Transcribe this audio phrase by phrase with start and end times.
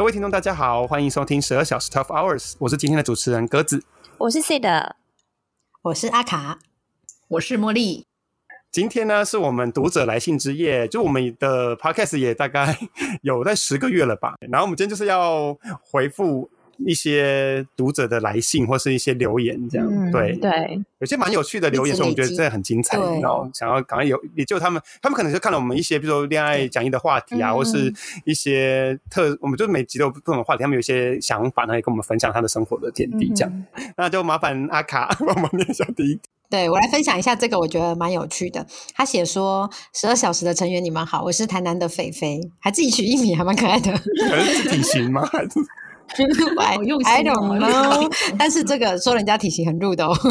[0.00, 3.84] 各位听众，大家好，欢迎收听十二小时 Twelve Hours，我是今天的主持人鸽子，
[4.16, 4.96] 我是 C 的，
[5.82, 6.58] 我是阿卡，
[7.28, 8.06] 我是茉莉。
[8.72, 12.78] 今天呢，是我们读者来信之夜，就我们的 Podcast 也大概
[13.20, 16.50] 有在十个月了吧，然后我们今天就是要回复。
[16.86, 22.98] 一些读者的来信或是一些留言，这样对对，有些蛮有趣的留言，所以我们觉得真的很精彩。
[23.20, 27.92] 然后想要赶快有，也就他们，他们可能就看了我们一些，比如说恋爱讲义的话题啊，或是
[28.24, 33.64] 一些特，我们就每集都有不同的话题，他们有一些想法，他也跟我们分享他的生活的点滴，这样。
[33.96, 36.18] 那就麻烦阿卡帮我们念一下第一。
[36.48, 38.66] 对我来分享一下这个，我觉得蛮有趣的。
[38.92, 43.96] 他写说：“十二小时的成员，你们好，我是台南的菲菲，还自己取艺名，还蛮可爱的。
[43.96, 45.22] 是体型吗？
[46.16, 50.16] 还 是？” I don't know，但是这个说人家体型很入的哦。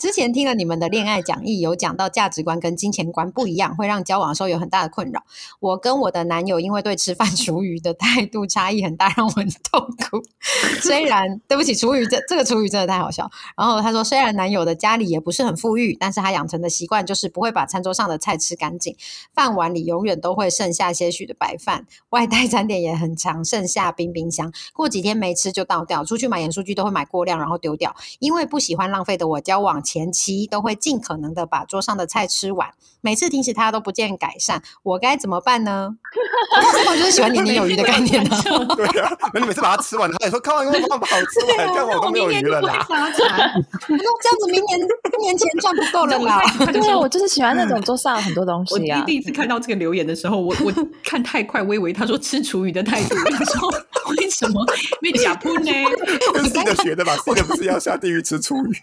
[0.00, 5.22] 之前听了你们的恋爱讲义，有讲到价值观跟金钱观不一样，会让交往的时候有很大的困扰。
[5.60, 9.78] 我跟我的男友因为对吃饭厨余的态度差异很大，让我很痛
[10.10, 10.22] 苦。
[10.80, 13.30] 虽然对不起，厨余这这个厨余真的太好笑。
[13.54, 18.96] 然后他说，虽然男友的家里也不是很富裕，但是他养成的习惯就是不会把餐桌上的菜吃干净，
[19.34, 26.02] 饭碗里永远都会剩下些许的白饭，外带餐点也很常剩下冰冰箱，过几天没吃就倒掉。
[26.02, 27.94] 出去买盐酥鸡都会买过量，然后丢掉。
[28.18, 29.82] 因为不喜欢浪费的我，交往。
[29.90, 32.68] 前期都会尽可能的把桌上的菜吃完，
[33.00, 35.90] 每次提醒他都不见改善，我该怎么办呢？
[36.88, 38.36] 我就是喜欢年年有余的概念呢。
[38.76, 42.86] 对啊，那你每次把它吃完，他也说看完以后不好吃，这样我都没有余了啦。
[42.88, 46.40] 那这样子明年明年钱赚不够了啦。
[46.66, 49.00] 对啊，我就是喜欢那种桌上很多东西啊。
[49.00, 53.68] 我第一次看到这个留言的时候，我我看太快，我以为他说吃厨余的态度，我说
[54.16, 54.64] 为什么
[55.00, 55.72] 没假铺呢？
[56.44, 58.76] 四个学的吧，四个不是要下地狱吃厨余。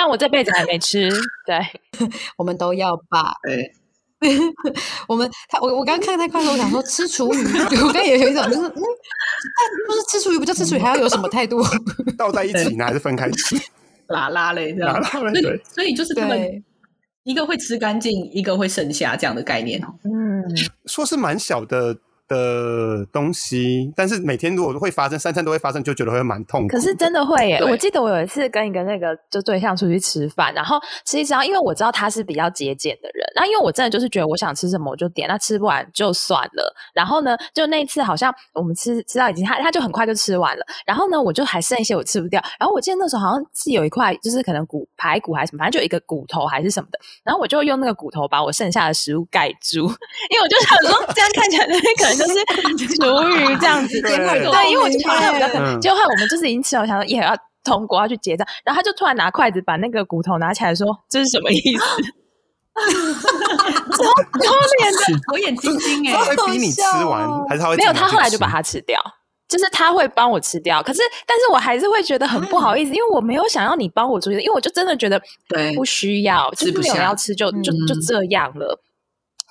[0.00, 1.10] 但我这辈子还没吃，
[1.44, 1.58] 对，
[2.38, 3.34] 我们都要吧。
[3.42, 3.72] 对，
[5.08, 7.44] 我们他我我刚刚看太快了，我想说吃厨余，
[7.82, 8.72] 我刚也有一种就是，嗯，
[9.88, 11.60] 不是吃厨余，不叫吃厨余，还要有什么态度？
[12.16, 13.56] 倒在一起呢，还是分开吃？
[14.06, 15.02] 拉拉嘞，这样。
[15.02, 16.62] 所以所以就是他们
[17.24, 19.88] 一个会吃干净，一个会剩下这样的概念哦。
[20.04, 20.44] 嗯，
[20.86, 21.98] 说是蛮小的。
[22.28, 26.68] 的东西，但是每天如果会发生，三餐都会发生，就觉得会蛮痛苦。
[26.68, 27.58] 可是真的会耶！
[27.64, 36.74] 我记得我有一次跟一个那个就对象出去吃饭，然后吃一吃，因为我知道他是比较节俭的人，那因为我真的就是觉得我想吃什么我就点，那吃不完就算了。
[36.92, 42.42] 然后呢，就那一次好像我们吃吃到已经他他就很快就吃完了，然后呢我就还剩一些我吃不掉。
[42.60, 46.98] 然后我记得那时候好像是有一块就是可能骨排骨还是什么，反正就一个骨头还是什么的。
[47.24, 52.17] 然后我就用那个骨头把我剩下的食物盖住， 因为我就想说这样看起来可能。
[52.18, 52.34] 就是
[52.98, 61.84] 厨余这样子，对，因为我就怕他们，就怕我们就是已经吃了，想说也要通过要去结账，然后他就突然拿筷子把那个骨头拿起来说：“这是什么意思？”
[62.78, 64.04] 超
[64.38, 66.14] 丢脸的，火眼金睛哎！
[66.14, 67.92] 他会逼你吃完，还是他会没有？
[67.92, 69.00] 他后来就把它吃掉，
[69.48, 70.80] 就是他会帮我吃掉。
[70.80, 75.20] 可是，但是我还是会觉得很不好意思，因为我没有想要你帮我出去，因为我就真的觉得
[75.74, 78.80] 不需要，就是没有要吃，就就就这样了。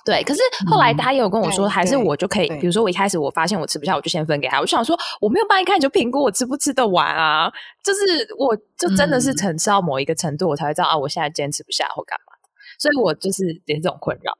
[0.08, 4.58] 对，可是后来他也有跟我说，还是我就可以，比如说我一开始我发现我吃不下，我就先分给他。
[4.58, 7.52] 我就想说，我没有办法一开始就评估我吃不吃得完啊，
[7.84, 12.32] 就是我就真的是承吃到某一个程度，我才会知道啊，我现在坚持不下或干嘛，
[12.78, 14.32] 所以我就是有这种困扰。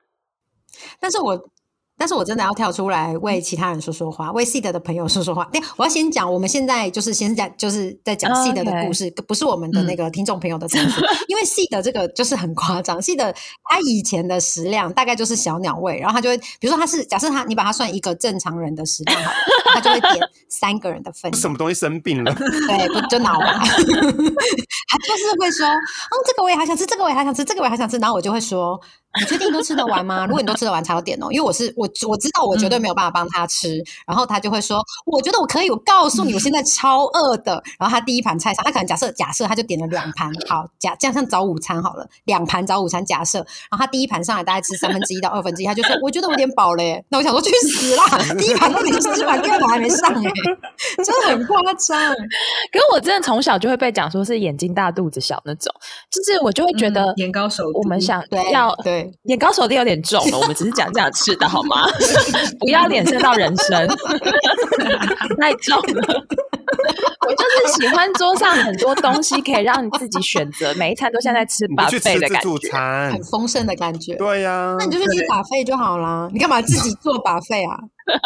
[0.99, 1.51] 但是我。
[1.99, 5.45] 但是我真的要跳出来为其他人说说话，为 seed 的朋友说说话。
[5.53, 11.01] 对，我要先讲，我们现在就是先讲，就是在讲 seed 的故事，不是我们的那个听众朋友的称呼。
[11.27, 13.19] 因为 seed 这个就是很夸张，seed
[13.65, 19.21] 他以前的食量大概就是小鸟胃，然后他就会，比如说他是假设他你把他算一个正常人的食量，
[19.75, 20.17] 他就会点
[20.49, 21.35] 三个人的份。
[21.35, 22.33] 什么东西生病了？
[22.33, 23.59] 对，不就脑癌？
[23.59, 28.81] 他就是会说，嗯，这个我也好想吃，这个我也好想吃，这个我也好想吃，然后我就会说。
[29.19, 30.26] 你确定都吃得完吗？
[30.26, 31.28] 如果你都吃得完，才要点哦。
[31.31, 35.69] 因为我是我我知道我绝对没有办法帮他吃，然后他就会说，我觉得我可以。
[35.70, 37.62] 我告诉你，我现在超饿的。
[37.78, 43.38] 然后他第一盘菜上，他可能假设假设他就点了两盘，好假这样像早午餐好了，两盘早午餐假设。
[43.70, 47.05] 然后他第一盘上来大概吃三分之一到二分之一，他就说我觉得我有点饱嘞。
[47.08, 48.05] 那我想说去死啦！
[48.38, 50.32] 第一盘都已经吃完，第二盘还没上哎，
[51.05, 52.14] 真的很夸张。
[52.72, 55.72] 可是我真的从小就会被讲说是眼睛大肚子小那种，
[56.10, 58.22] 就是我就会觉得眼高手我们想
[58.52, 59.07] 要对。
[59.25, 61.87] 眼高手低有点重了，我们只是讲这样吃的好吗？
[62.60, 63.88] 不要脸射到人生，
[65.40, 66.26] 太重了。
[67.26, 72.49] 我就是喜欢桌上很多东西，可以让你自己选择，每一餐都像在吃把费的感觉，
[73.12, 74.14] 很丰盛的感觉。
[74.14, 76.28] 对呀，那你就去吃把费就好啦。
[76.32, 77.76] 你干嘛自己做把费啊？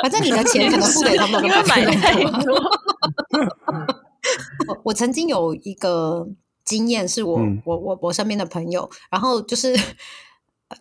[0.03, 2.15] 反正你的钱可能付给他们， 因为买太
[2.45, 2.55] 多。
[4.69, 6.27] 我我曾经有一个
[6.65, 9.77] 经验，是我我我我身边的朋友，然后就是。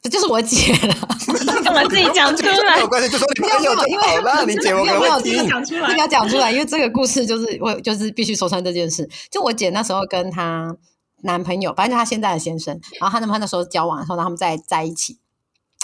[0.02, 0.96] 这就是我姐了。
[1.64, 2.88] 干嘛自己讲出没来有？
[2.88, 5.48] 关系，就说你朋友就好了，你姐我没有听。
[5.48, 9.10] 讲出这个要讲出来，因为这个故事就是我就是必须说穿这件事。
[9.32, 10.76] 就我姐那时候跟她
[11.24, 15.21] 男朋友，反正就她现在的先生，然后她男朋友那时候交往的时候，然后他们在在一起。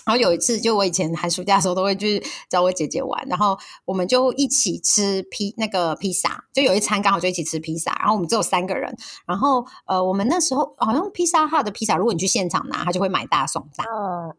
[0.08, 8.96] 然后有一次，就我以前寒暑假的时候都会去找我姐姐玩，然后我们就一起吃披那个披萨，就有一餐刚好就一起吃披萨，然后我们只有三个人，
[9.26, 13.84] 然后呃，我们那时候好像披萨哈的披萨，如果你去现场拿，他就会买大送大，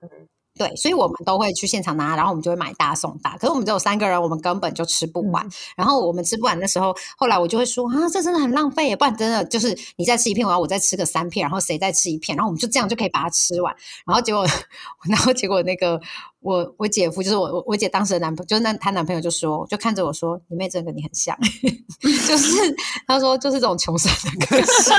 [0.01, 0.09] 嗯，
[0.59, 3.37] 对，所以我们都会去现场拿，然后我们就会买大送大。
[3.39, 5.49] 可是我们只有三个人，我们根本就吃不完。
[5.77, 13.75] 然后我们吃不完的时候，后来我就会说啊，这真的很浪费耶，不然真的就是你再吃一片，我要我再吃个三片，然后谁再吃一片，然后我们就这样就可以把它吃完。
[14.05, 14.45] 然后结果，
[15.09, 16.01] 然后结果那个
[16.41, 21.37] 我我姐夫就是我我我姐当时的男朋友，就是那她男朋友就说，就看着我说，你妹真的跟你很像，
[22.29, 22.75] 就是
[23.07, 24.95] 他说就是这种穷酸的个性。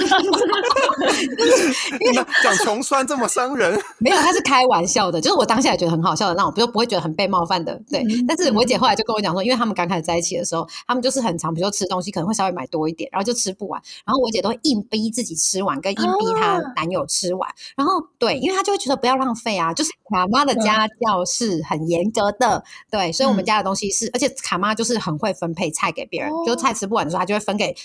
[2.14, 7.80] 那讲穷酸这么伤人， 没有，他是开玩笑的，就是我当下也觉得很好笑的那种，就不会觉得很被冒犯的。
[7.90, 17.50] 对，但是我姐后来就跟我讲说，因为他们刚开始在一起的时候，他们就是很常，比如说吃东西可能会稍微买多一点，然后就吃不完，然后我姐都会硬逼自己吃完，跟硬逼她男友吃完。
[17.78, 27.76] 然后对，因为她就会觉得不要浪费啊，就是妈妈的家教是很严格的，对，所以我们家的东西是，而且卡妈就是很会分配菜给别人，就菜吃不完的时候，她就会分给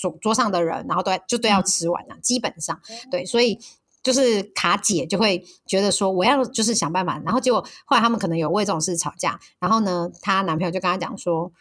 [0.00, 2.80] 桌桌上的人，然后都就都要吃完了，基本上
[3.10, 3.58] 对，所以。
[4.02, 11.52] 就是卡姐就会觉得说我要就是想办法，然后结果后来他们可能有为这种事吵架，然后呢，她男朋友就跟她讲说，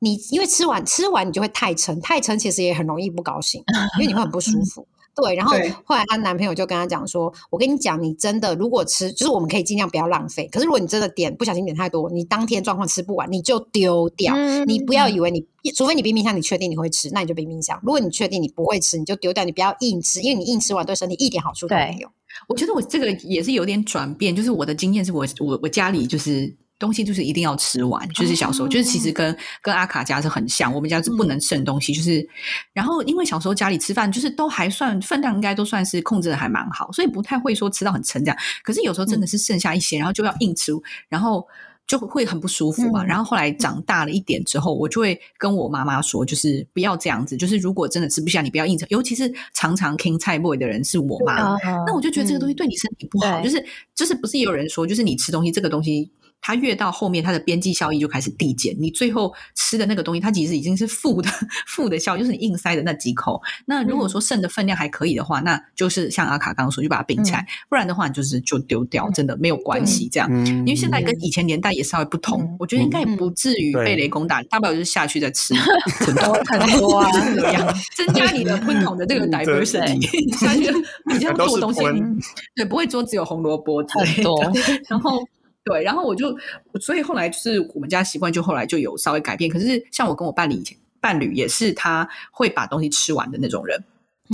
[0.00, 3.64] 你因为吃完吃完你就会太撑，太撑其实也很容易不高兴，
[3.98, 4.86] 因为你会很不舒服。
[5.16, 5.70] 对，然后对。
[5.84, 22.08] 后来她男朋友就跟她讲说，我跟你讲，你真的如果吃，就是我们可以尽量不要浪费，可是如果你真的点不小心点太多，你当天状况吃不完，你就丢掉，嗯你不要以为你，除非你冰冰箱你确定你会吃，那你就冰冰箱；如果你确定你不会吃，你就丢掉，你不要硬吃，因为你硬吃完对身体一点好处都没有。
[22.48, 32.26] 我觉得我这个也是有点转变，就是我的经验是我我我家里就是东西就是一定要吃完，就是小时候、就是其实跟跟阿卡家是很像，我们家是不能剩东西，就是
[32.72, 40.72] 然后因为小时候家里吃饭就是都还算分量应该都算是控制的还蛮好，所以不太会说吃到很撑这样，可是有时候真的是剩下一些，然后就要硬吃，
[41.08, 41.46] 然后。
[41.88, 43.04] 就会很不舒服嘛。
[43.04, 47.36] 嗯然后后来长大了一点之后，我就会跟我妈妈说，就是不要这样子。
[47.36, 48.84] 就是如果真的吃不下，你不要硬吃。
[48.88, 51.56] 尤其是常常 king 菜 boy 的人是我妈，啊
[51.86, 53.64] 那我就觉得这个东西对你身体不好，对就是
[53.94, 56.10] 就是不是也有人说，就是你吃东西这个东西，
[56.46, 61.28] 它越到后面，它的边际效益就开始递减，你最后吃的那个东西，它其实已经是负的
[61.66, 63.42] 负的效，就是你硬塞的那几口。
[63.64, 70.28] 那如果说剩的分量还可以的话，那就是像阿卡刚刚说，就把它冰起来，不然的话你就是就丢掉，真的没有关系这样。
[70.30, 75.52] 嗯，因为现在跟以前年代也稍微不同，嗯我觉得应该也不至于被雷公打，大不了就是下去再吃，
[75.98, 80.72] 很多很多啊， 这样增加你的不同的这个嗯 diversity，下去
[81.08, 82.18] 比较都是做东西荤，
[82.54, 84.52] 对，不会说只有红萝卜之类的很多。
[84.88, 85.18] 然后
[85.66, 86.34] 对，然后我就，
[86.80, 89.50] 所以后来就是我们家习惯，就后来就有稍微改变。
[89.50, 93.82] 可是像我跟我伴侣以前伴侣也是，他会把东西吃完的那种人。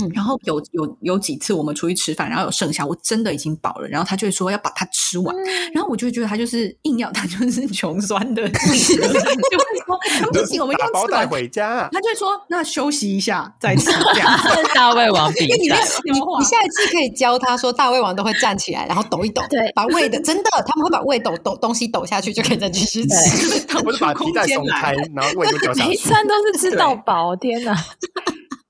[0.01, 5.35] 嗯然后有有有几次我们出去吃饭，然后有剩下，我真的已经饱了，然后他就会说要把它吃完，
[5.73, 11.27] 然后我就会觉得他就是硬要，他就是穷酸的， 就会说不行，我们要吃完。
[11.33, 11.89] 回家。
[11.91, 14.39] 他就会说那休息一下再吃这样。
[14.75, 15.45] 大胃王比赛，
[16.03, 23.65] 你你下一次可以教他说，大胃王都会站起来，然后抖一抖，对把胃的真的他们会把胃抖抖东西抖下去，就可以再继续吃。
[23.85, 25.97] 我就把皮带松开，然后胃就掉下每一。
[25.97, 27.73] 餐都是吃到饱，天哪！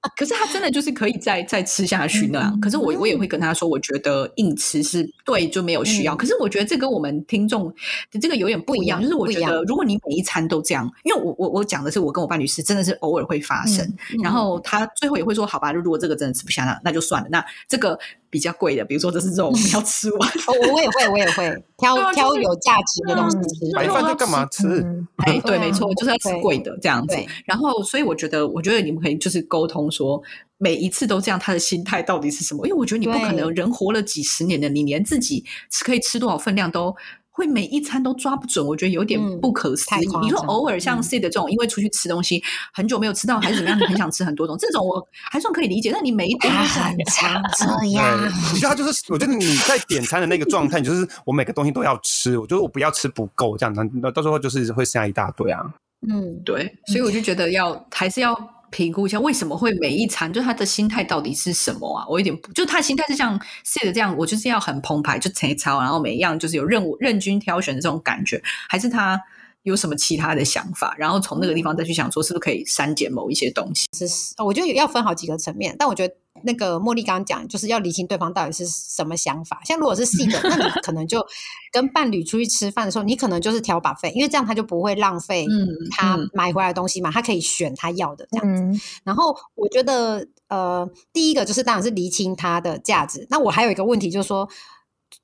[0.17, 2.59] 可是他真的就是可以再再吃下去那样。
[2.59, 6.13] 可是我我也会跟他说，我觉得硬吃是对，就没有需要。
[6.13, 7.73] 嗯可是我觉得这跟我们听众
[8.11, 17.27] 的这个有点不一样，就是我觉得如果你每一餐都这样，因为我我我讲的是我跟我伴侣是真的是偶尔会发生，嗯然后他最后也会说，好吧，如果这个真的吃不下，那那就算了。
[17.31, 17.97] 那这个
[18.33, 20.27] 比较贵的，比如说这是肉，我们要 吃完。
[20.27, 23.71] 哦，我我也会，我也会 挑啊就是挑有价值的东西吃。
[23.75, 24.67] 白饭就干嘛吃？
[24.81, 27.15] 嗯哎，对，没错，就是要吃贵的这样子。
[27.45, 30.19] 然后，所以我觉得，我觉得你们可以就是沟通说，
[30.57, 32.65] 每一次都这样，他的心态到底是什么？
[32.65, 36.95] 因为我觉得你不可能人活了几十年的，你连自己吃可以吃多少分量都。
[37.33, 40.07] 会每一餐都抓不准，我觉得有点嗯不可思议。
[40.21, 45.91] 你说偶尔像嗯 C 的这种，因为出去吃东西很久没有吃到，还是怎么样，你很想吃很多种，这种我 还算可以理解。
[45.91, 48.19] 但你每一天他都这样很常这对，样，
[48.53, 55.61] 我觉得他就是，我觉得你在点餐的那个状态，你就是我每个东西都要吃，我觉得我不要吃不够，这样到时候就是会剩下一大堆啊。
[56.07, 58.37] 嗯，对，所以我就觉得要还是要
[58.73, 62.03] 评估一下，为什么会每一餐，就他的心态到底是什么啊？
[62.09, 69.21] 我有点不，就他的心态是像 C 的这样，我就是要很澎湃，就切操，然后每一样就是有任务任君挑选的这种感觉，还是他
[69.63, 73.87] 有什么其他的想法，然后从那个地方再去想说是不是可以删减某一些东西。
[73.93, 74.05] 是，
[74.43, 79.61] 我觉得要分好几个层面，但我觉得那个茉莉刚刚讲，就是要理清对方到底是什么想法。
[79.63, 81.25] 像如果是性的，那你可能就
[81.71, 85.47] 跟伴侣出去吃饭的时候，你可能就是挑把费，因为这样他就不会浪费
[85.91, 88.81] 他买回来的东西嘛，他可以选他要的这样子。
[89.05, 93.25] 然后我觉得，呃，第一个就是当然是厘清他的价值。
[93.29, 94.49] 那我还有一个问题就是说。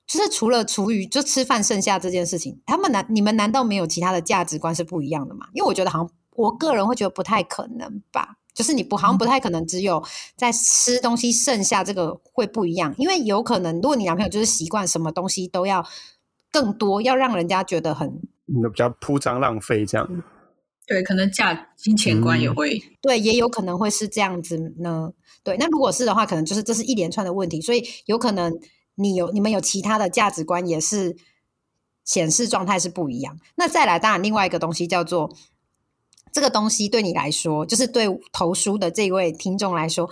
[0.10, 5.46] 就是除了厨余就吃饭剩下这件事情，他们难你们难道没有其他的价值观是不一样的吗？
[5.54, 8.38] 因为我觉得好像我个人会觉得不太可能吧。
[8.56, 10.04] 就是你不好像不太可能只有
[10.36, 15.86] 在吃东西剩下这个会不一样，因为有可能如果你男朋友就是习惯什么东西都要
[16.52, 20.24] 更多，要让人家觉得很比较铺张浪费这样。
[20.88, 25.12] 对，可能价金钱观也会对，也有可能会是这样子呢。
[25.44, 28.60] 对，那如果是的话，可能就是这是一连串的问题，所以有可能。
[29.00, 31.16] 你有你们有其他的价值观，也是
[32.04, 33.40] 显示状态是不一样。
[33.56, 35.34] 那再来，当然另外一个东西叫做
[36.32, 40.10] 这个东西对你来说，就是对投书的这位听众来说，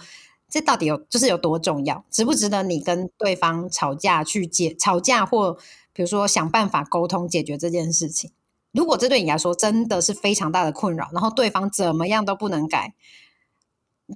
[0.49, 5.53] 这到底有就是有多重要，值不值得你跟对方吵架去解吵架，或
[5.93, 8.31] 比如说想办法沟通解决这件事情？
[8.71, 12.93] 如果这对你来说真的是非常大的困扰，然后对方怎么样都不能改。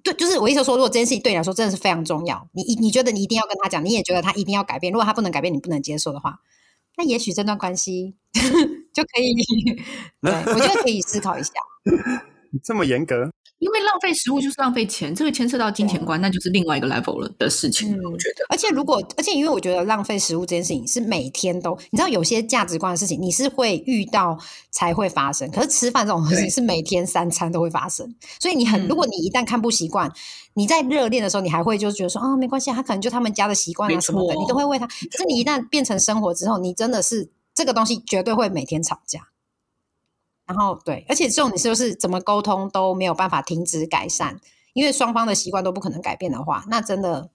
[0.03, 4.91] 对，就是我意思说，如果这件事情对你来说真的是非常重要，你你觉得你一定要跟他讲，你也觉得他一定要改变。
[4.93, 6.39] 如果他不能改变，你不能接受的话，
[6.97, 8.15] 那也许这段关系
[8.93, 9.35] 就可以，
[10.21, 11.51] 对我觉得可以思考一下。
[12.63, 13.29] 这么严格？
[13.59, 17.89] 因为浪费食物就是浪费钱，这个牵涉到金钱观，那就是另外一个 level 了的事情。
[18.03, 24.35] 我觉得，而且如果，而且因为我觉得浪费食物这件事情是每天都，你知道有些价值观的事情，你是会遇到
[24.71, 25.47] 才会发生。
[25.51, 30.11] 可是吃饭这种东西是每天三餐都会发生，所以你很，如果你一旦看不习惯，
[30.55, 34.87] 你在热恋的时候，你还会就觉得说啊，没关系，他可能就他们家的习惯啊什么的，你都会为他。
[34.87, 39.27] 可是你一旦变成生活之后，你真的是这个东西绝对会每天吵架。
[40.51, 44.37] 然后对，而且这种你就是怎么沟通都没有办法停止改善，
[44.73, 47.29] 因为双方的习惯都不可能改变的话，那真的，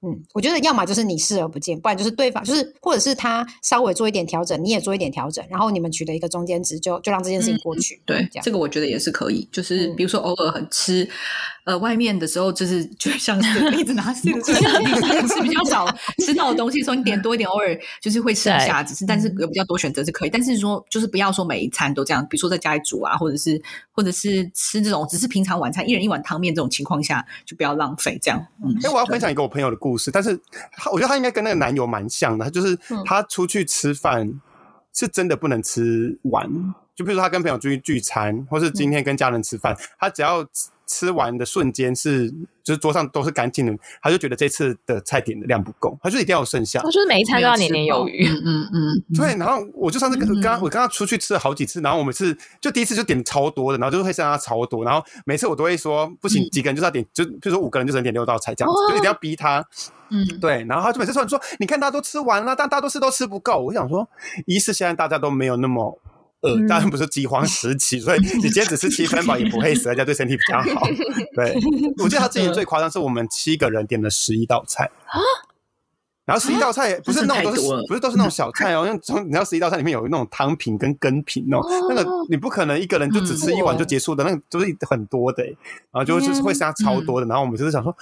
[0.00, 8.00] 嗯，我觉得要么就是你视而不见，不然就是对方就是或者是他稍微做一点调整，你也做一点调整，然后你们取得一个中间值，就就让这件事情过去。
[8.06, 11.06] 对，这个我觉得也是可以，就是比如说偶尔很吃。
[11.64, 15.86] 呃，外面的时候就是就像是一直拿 吃的，吃比较少
[16.18, 23.60] 吃到的东西，说你点多一点，偶尔就是会剩下，只是但是有比较多选择是可以，但是说就是不要说每一餐都这样，比如说在家里煮啊，或者是
[23.92, 28.46] 或者是吃这种只是平常晚餐一人一碗汤面这种情况下，就不要浪费这样。
[28.62, 30.38] 嗯，哎，我要分享一个我朋友的故事，但是
[30.92, 34.38] 我觉得他应该跟那个男友蛮像的，就是他出去吃饭
[34.92, 36.46] 是真的不能吃完，
[36.94, 40.46] 就比如说他跟朋友出去聚餐，或是今天跟家人吃饭，他只要。
[40.86, 42.30] 吃完的瞬间是，
[42.62, 46.80] 就是桌上都是干净的，他就觉得这次的菜点的量不够，他就一定要剩下。
[46.80, 48.26] 他就是每一餐都要年年有余。
[48.26, 49.36] 嗯嗯，对。
[49.36, 59.64] 然后我就上次跟刚我跟他出去吃了好几次，然后我每次就第一次就点超多的，然后就会剩下超多，然后每次我都会说不行，几个人就是要点，就比如说五个人就只能点六道菜这样子，就一定要逼他。
[60.10, 60.64] 嗯，对。
[60.68, 63.58] 然后他就每次突然说，你看大家都吃完了，但大多数都吃不够。
[63.58, 64.06] 我想说，
[64.46, 65.98] 一是现在大家都没有那么。
[66.44, 70.86] 呃，当然不是饥荒时期， 所以你今天只吃七分饱也不会死，而且对身体比较好。
[71.34, 71.54] 对，
[72.02, 74.84] 我记得他之前最夸张是我们七个人点了十一道菜。
[75.06, 75.18] 啊，
[76.26, 85.54] 然后十一道菜不是那种都是不是都是那种小菜哦，像从你知道十一道菜里面有那种汤品跟羹品哦，那个你不可能一个人就只吃一碗就结束的，那个就是很多的，然
[85.92, 87.96] 后就就是会剩下超多的，然后我们就是想说。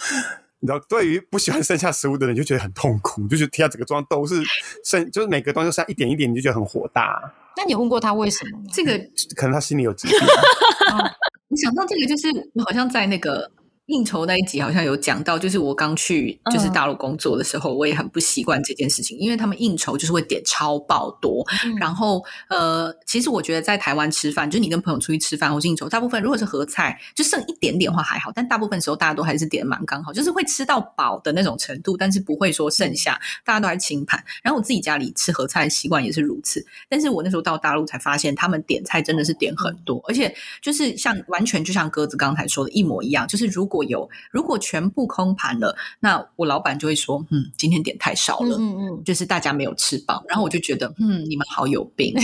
[0.62, 4.40] 你知道，对于不喜欢剩下食物的人，就觉得很痛苦，就觉得天下整个桌上都是
[4.84, 7.20] 剩，就是每个东西都剩一点一点，你就觉得很火大。
[7.56, 8.62] 那你问过他为什么？
[8.72, 8.96] 这个
[9.34, 10.18] 可能他心里有疾病。
[11.50, 13.50] 我想到这个，就是我好像在那个。
[13.92, 21.44] 应酬那一集好像有讲到，就是我刚去就是大陆工作的时候，我也很不习惯这件事情，因为他们应酬就是会点超爆多，
[21.78, 34.24] 然后呃，其实我觉得在台湾吃饭，就是你跟朋友出去吃饭或应酬，大部分如果是合菜，就剩一点点话还好，但大部分时候大家都还是点蛮刚好，就是会吃到饱的那种程度，但是不会说剩下，大家都还清盘。
[34.42, 52.14] 然后我自己家里吃合菜的习惯也是如此，但是我那时候到大陆才发现，他们点菜真的是点很多，而且就是像完全就像鸽子刚才说的一模一样，就是如果有如果全部空盘了，那我老板就会说：“嗯，今天点太少了，嗯嗯，就是大家没有吃饱。”然后我就觉得：“嗯，你们好有病。”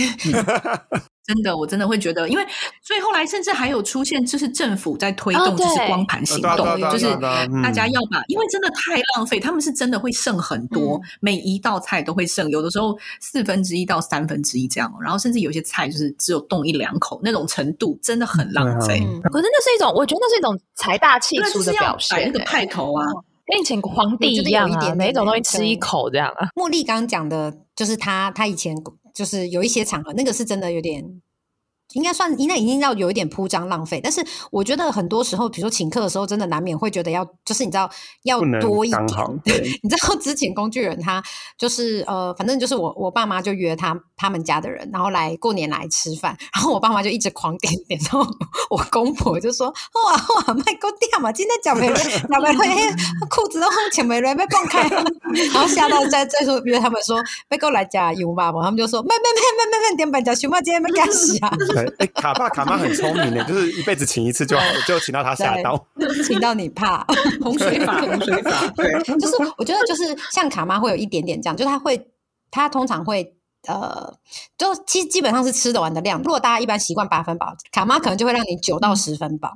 [1.29, 2.43] 真的，我真的会觉得，因为
[2.81, 6.57] 所以后来甚至还有出现，就是政府在推动就是光盘行动，
[6.91, 7.05] 就是
[7.61, 18.99] 大家要把，因为真的太浪费，他们是真的会剩很多，每一道菜都会剩，有的时候四分之一到三分之一这样，然后甚至有些菜就是只有动一两口那种程度，真的很浪费。
[19.31, 23.05] 可是那是一种，我觉得那是一种财大气粗的表现，那个派头啊，
[23.45, 26.47] 跟以前皇帝一样啊，每一种东西吃一口这样啊。
[26.55, 28.75] 茉莉刚刚讲的，就是他他以前。
[29.13, 31.21] 就是有一些场合，那个是真的有点
[31.93, 33.99] 应该算，应该已经要有一点铺张浪费。
[34.03, 37.89] 但是我觉得很多时候，比如说请客的时候，真的难免会觉得要，就是你知道
[38.23, 38.99] 要多一点。
[39.81, 41.23] 你知道之前工具人他
[41.57, 48.29] 就是呃，反正就是我我爸妈就约他他们家的人，然后来过年来吃饭，然后我爸妈就一直狂点点，然后
[48.69, 52.95] 我公婆就说哇哇卖够掉嘛，今天脚没了，脚没了，
[53.29, 54.87] 裤子都前没了，被放开，
[55.53, 61.51] 然后吓到再 再说约他们说被够来加油吧，他们就说没没没没没没点板脚，熊猫今天没干洗啊。
[61.97, 65.85] 哎，卡爸卡妈很聪明的，就是一辈子请一次就好，就请到他吓到，
[66.25, 67.05] 请到你怕
[67.41, 72.09] 洪水法，洪水法，对，就是我觉得就是像卡妈会有一点点这样，就是他会，
[72.51, 73.35] 他通常会
[73.67, 74.13] 呃，
[74.57, 76.19] 就其实基本上是吃得完的量。
[76.19, 79.53] 如果大家一般习惯八分饱，卡妈可能就会让你九到十分饱。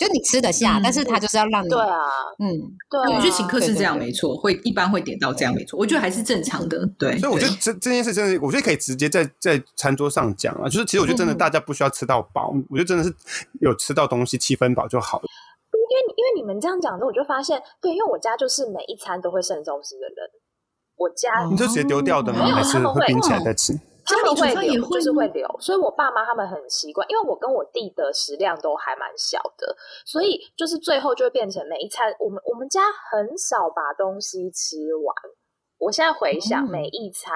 [0.00, 1.98] 就你吃得下，但是他就是要让你对啊，
[2.38, 2.48] 嗯，
[2.88, 7.18] 对，我觉得请客是这样没错，会一般会点到这样没错，我觉得还是正常的，对。
[7.18, 13.14] 所以我觉得这这件事真的，我觉得可以直接在在餐桌上讲啊，就是其实我觉得真的大家不需要吃到饱，我觉得真的是
[13.60, 15.24] 有吃到东西七分饱就好了。
[15.72, 20.30] 因为因为你们这样讲之后，我就发现，对，因为我家就是每一餐都会剩东西的人，
[20.96, 22.46] 我家你就直接丢掉的吗？
[22.46, 23.78] 还是会冰起来再吃？
[24.04, 32.80] 他们会留，就是会留，所以我爸妈他们很习惯，因为我跟我弟的食量都还蛮小的，所以就是最后就会变成每一餐，我们我们家
[33.10, 35.14] 很少把东西吃完。
[35.80, 37.32] 我现在回想每一餐，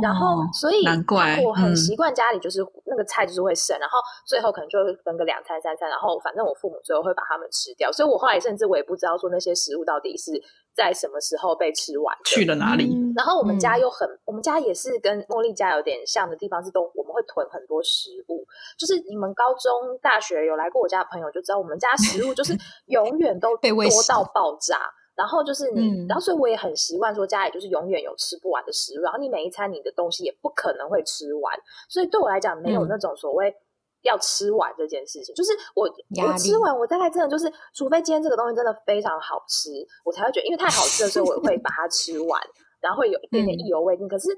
[0.00, 10.30] 然后所以难怪我很习惯家里就是那个菜就是会剩，然后最后可能就会分个两餐三餐，然后反正我父母最后会把它们吃掉，所以我后来甚至我也不知道说那些食物到底是
[10.74, 12.92] 在什么时候被吃完，去了哪里。
[13.14, 18.46] 然后我们家又很，我们家也是跟茉莉家有点像的地方是都我们会囤很多食物，
[18.78, 23.70] 就是你们高中大学有来过我家的朋友就知道，我们家食物就是 永远都多
[24.08, 24.90] 到爆炸。
[25.14, 31.54] 然后就是你，然后所以我也很习惯说家里就是永远有吃不完的食物，然后你每一餐你的东西也不可能会吃完，
[31.86, 33.54] 所以对我来讲没有那种所谓
[34.02, 35.34] 要吃完这件事情。
[35.34, 39.70] 就是我我吃完，我大概真的就是，除非今天这个东西真的非常好吃，
[40.04, 42.40] 我才会觉得，因为太好吃的时候我会把它吃完，
[42.80, 44.06] 然后会有一点点意犹未尽。
[44.06, 44.28] 可是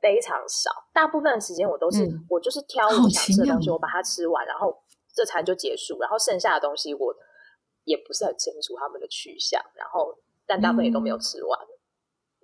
[0.00, 4.76] 非常少，大部分的时间我都是我就是挑我想吃的东西，我把它吃完，然后
[5.14, 7.14] 这餐就结束，然后剩下的东西我。
[7.84, 10.14] 也不是很清楚他们的去向，然后
[10.46, 11.58] 但大部分也都没有吃完，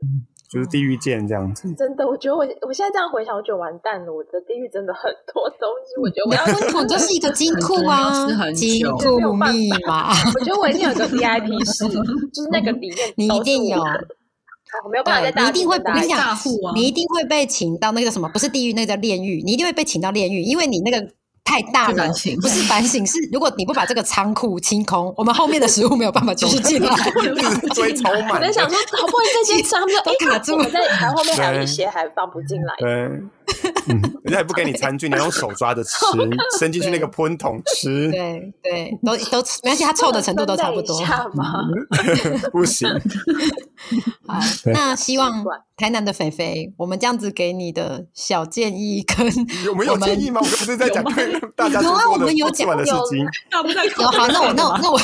[0.00, 1.72] 嗯，就是地狱见这样子。
[1.74, 6.00] 真的，我觉得我我现在这样回想，我觉得完蛋了，我的地狱真的很多东西。
[6.00, 10.10] 我觉得我要温桶就是一个金库啊，金库密码。
[10.34, 13.78] 我觉得我一定有个 VIP 室，就是那个里面 你一定有，
[14.84, 16.36] 我没有办法在大你一定会跟你讲，
[16.74, 21.08] 你一定会被请到那个什么，不是地狱，那个叫炼狱，你一定会被请到炼狱，因为你那个。
[21.44, 22.08] 太大了，
[22.40, 26.88] 不是反省，是如果你不把这个仓库清空，我们后面的食物没有办法继续 进来，
[27.74, 28.30] 堆超满。
[28.30, 32.74] 我在想说，好不容易这些仓 都卡住了，在然后面还有一些还放不进来。
[32.78, 33.22] 对，
[34.24, 35.96] 人家也不给你餐具，你用手抓着吃，
[36.58, 38.10] 伸进去那个喷桶吃。
[38.10, 40.98] 对对，都都没关系，它臭的程度都差不多。
[42.50, 42.88] 不行。
[44.26, 44.40] 好，
[44.72, 45.44] 那希望
[45.76, 49.30] 台南的肥肥，我们这样子给你的小建议跟
[49.64, 50.40] 有没有建议吗？
[50.42, 51.04] 我们不是在讲
[51.54, 53.18] 大家有啊，我们有讲的事情。
[53.98, 54.98] 有好，那我那我那我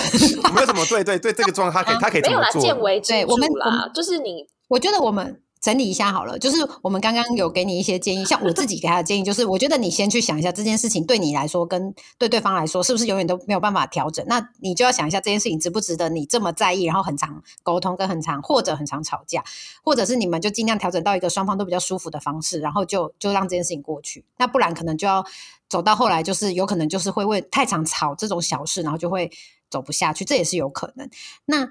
[0.55, 2.63] 没有什么对对对这个状态，他可以他可以怎么做？
[3.07, 3.49] 对，我们
[3.95, 5.43] 就是你，我觉得我们。
[5.61, 19.45] 整理一下好了，就是我们刚刚有给你一些建议，像我自己给他的建议，就是我觉得你先去想一下这件事情对你来说跟对对方来说是不是永远都没有办法调整，那你就要想一下这件事情值不值得你这么在意，然后很长沟通跟很长或者很长吵架，
[19.85, 25.23] 或者是你们就尽量调整到一个双方都比较舒服的方式，然后就就让这件事情过去，那不然可能就要
[25.69, 29.31] 走到后来，就是有可能就是会为太常吵这种小事，然后就会
[29.69, 31.09] 走不下去，这也是有可能。
[31.45, 31.69] 那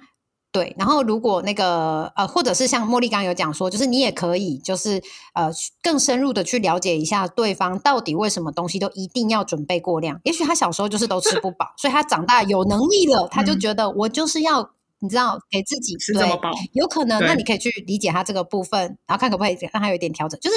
[0.51, 4.99] 对，然后如果那个呃，或者是像茉莉刚有讲说，就是你也可以，就是
[5.35, 5.51] 呃，
[5.83, 10.19] 更深入的去了解一下对方到底为什么东西都一定要准备过量。
[10.23, 16.49] 也许他小时候就是都吃不饱，所以他长大有能力了，他就觉得我就是要，你知道，给自己吃这么饱。
[16.73, 20.39] 有可能，那你可以去理解他这个部分，然后看可不可以让他有一点调整。
[20.39, 20.55] 就是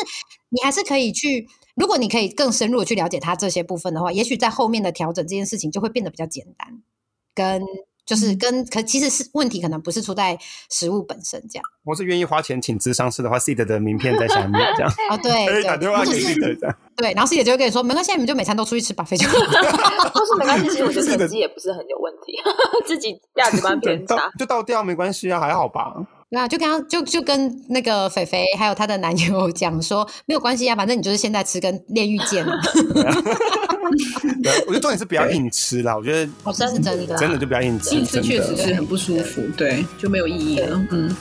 [0.48, 6.82] 你还是可以去，如果你可以更深入的去了解他这些部分的话，也许在后面的调整这件事情就会变得比较简单，
[7.34, 7.62] 跟。
[8.04, 10.36] 就是跟可其实是问题，可能不是出在
[10.70, 11.64] 食物本身这样。
[11.84, 14.92] 我是愿意花钱请智商师的话，seed 的名片在下面这样。
[15.10, 16.76] 哦，对，可以打电话给 seed 这样。
[16.96, 19.30] 对，然后 seed 就会跟你说，没关系，你们就每餐都出去吃吧，非常。
[20.12, 22.34] 都是没关系，其实我觉得自己也不是很有问题，
[22.86, 25.94] 自己价值观偏差，就倒掉没关系啊，还好吧。
[26.32, 32.58] 对啊，就跟他就就跟那个肥肥还有她的男友 讲说，没有关系啊，反正你就是现在吃跟炼狱见了。
[34.42, 35.94] 对，我觉得重点是不要硬吃啦。
[35.94, 40.86] 我觉得哦，这是真的，真的就不要硬吃，硬吃确实是很不舒服，对，就没有意义了。
[40.90, 41.14] 嗯。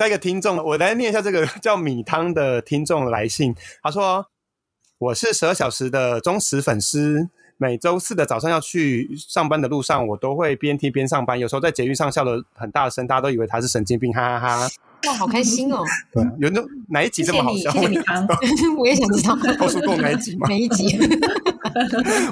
[0.00, 3.54] 下一个听众，我来念一下这个 叫米汤的听众来信。
[3.82, 4.26] 他说
[4.98, 11.38] ：“我是十二小时的忠实粉丝，每周四的早上要去上班的路上，我都会边听边上班。
[11.38, 14.68] 有时候在捷运上笑的很大声，大家都以为他是神经病，哈哈哈。
[15.06, 15.84] 哇，好开心哦！
[16.12, 17.70] 对，有那哪一集这么好笑？
[18.76, 20.48] 我也想知道高速共哪一集吗？
[20.48, 20.98] 每一集。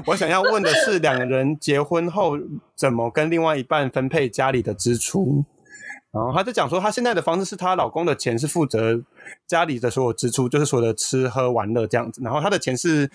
[0.07, 2.39] 我想要问的是，两个人结婚后
[2.75, 5.45] 怎么跟另外一半分配家里的支出？
[6.11, 9.01] 然后他就讲说，她现在的方式是她老公的钱是负责
[9.47, 12.21] 家里的所有支出，就是所有的吃喝玩乐这样子。
[12.25, 13.11] 然后她的钱是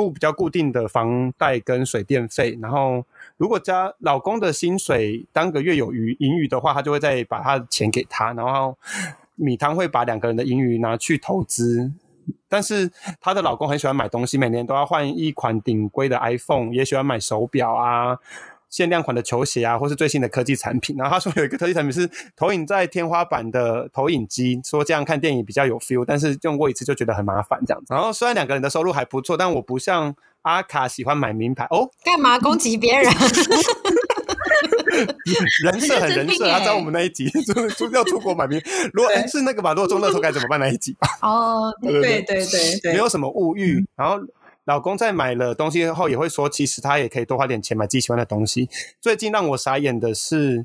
[0.00, 2.58] 付比较固定的房贷跟水电费。
[2.62, 3.04] 然后
[3.36, 8.32] 如果家老公的薪水当个月有余盈余的话，他就会再把他的钱给他。
[8.32, 8.76] 然后
[9.34, 11.92] 米汤会把两个人的盈余拿去投资。
[12.48, 18.18] 但是她的老公很喜欢买东西，每年都要换一款顶规的 iPhone，也喜欢买手表啊。
[18.70, 20.96] 限量款的球鞋啊，或是最新的科技产品。
[20.96, 27.92] 然后他说有一个科技产品是投影在天花板的投影机，说这样看电影比较有 feel，但是用过一次就觉得很麻烦这样子。
[27.92, 31.90] 然后虽然两个人的收入还不错，但我不像阿卡喜欢买名牌哦。
[32.04, 33.04] 干嘛攻击别人？
[35.64, 38.60] 人设很人设，他在我们那一集 就就要出国买名。
[38.92, 40.96] 如果是那个吧，如果中乐透该怎么办那一集？
[41.22, 42.44] 哦，对对对
[42.82, 44.20] 对，没有什么物欲，然后。
[44.70, 48.68] 老公在买了东西后也会说，其实他也可以多花点钱买自己喜欢的东西。
[49.00, 50.64] 最近让我傻眼的是，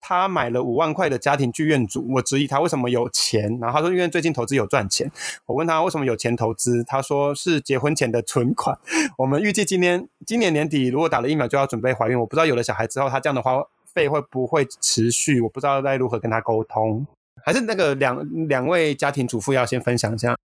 [0.00, 5.08] 他买了五万块的家庭剧院组，我质疑他为什么有钱，然后他说因为最近投资有赚钱。
[5.44, 8.76] 我问他为什么有钱投资，他说是结婚前的存款。
[9.18, 17.06] 我们预计今年今年年底如果打了疫苗就要准备怀孕，我不知道有了小孩之后他这样的花费会不会持续，我不知道该如何跟他沟通。
[17.44, 20.36] 还是那个两两位家庭主妇要先分享一下，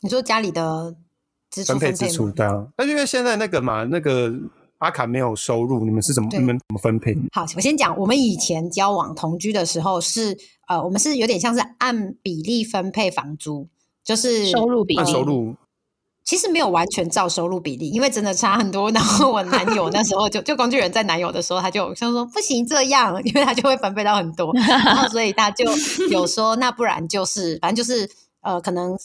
[0.00, 0.96] 你说家里的。
[1.62, 4.32] 分配支出对啊，但因为现在那个嘛，那个
[4.78, 7.14] 阿卡没有收入，你们是怎么你们怎么分配？
[7.32, 10.36] 好，我先讲，我们以前交往同居的时候是
[10.66, 13.68] 呃，我们是有点像是按比例分配房租，
[14.02, 15.54] 就是收入比例收入，
[16.24, 18.90] 其实没有完全照收入比例，因为真的差很多。
[18.90, 25.64] 然后我男友那时候就 就工具人在男友的时候，他就像说不行这样，因为他就会分配到很多，然后所以他就
[26.10, 28.10] 有说 那不然就是反正就是
[28.42, 28.98] 呃可能。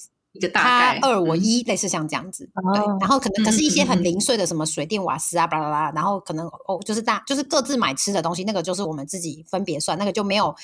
[0.54, 10.56] 他二我一，类似像这样子，对，然后可能可是一些很零碎的什么水电瓦斯啊，巴拉巴拉，然后可能哦，就是大就是各自买吃的东西，那个就是我们自己分别算，那个就没有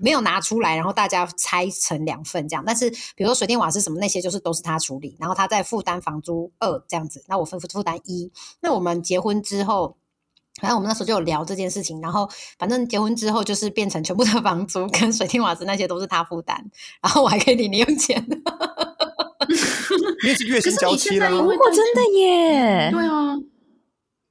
[0.00, 2.64] 没有拿出来，然后大家拆成两份这样。
[2.66, 8.32] 但是比如说水电瓦斯什么那些，就是都是他处理，然后他在负担房租二这样子，那我分负担一。
[8.60, 9.96] 那我们结婚之后。
[10.60, 12.28] 反正我们那时候就有聊这件事情，然后
[12.58, 18.22] 反正结婚之后就是变成全部的房租跟水电瓦斯那些都是他负担，然后我还可以领零用钱。
[20.24, 22.90] 因为是月薪交期了，真的耶！
[22.92, 23.36] 对啊。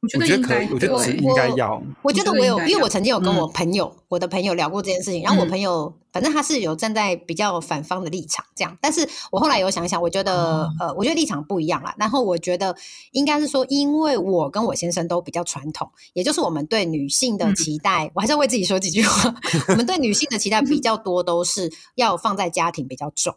[0.02, 1.84] 我觉得可以，我觉得应该要。
[2.02, 5.22] 我觉得我有，因为我曾经有跟我朋友，我的朋友聊过这件事情。
[5.22, 8.78] 然后我朋友，反正他是有站在比较反方的立场，这样。
[8.80, 11.94] 但是我后来有想一想，我觉得，呃，我觉得立场不一样啦。
[11.98, 12.74] 然后我觉得
[13.12, 19.36] 应该是说，因为我跟我先生都比较传统，也就是我们对女性的期待，我还是要为自己说几句话。
[19.68, 23.36] 我们对女性的期待比较多，都是要放在家庭比较重。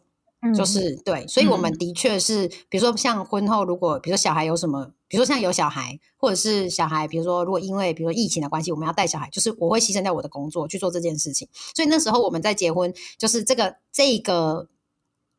[0.56, 11.46] 就是对，所以我们的确是，比如说像婚后，如果比如说小孩有什么，比如说像有小孩，或者是小孩，比如说如果因为比如说疫情的关系，我们要带小孩，就是我会牺牲掉我的工作去做这件事情。
[11.74, 14.66] 所以那时候我们在结婚，就是这个这个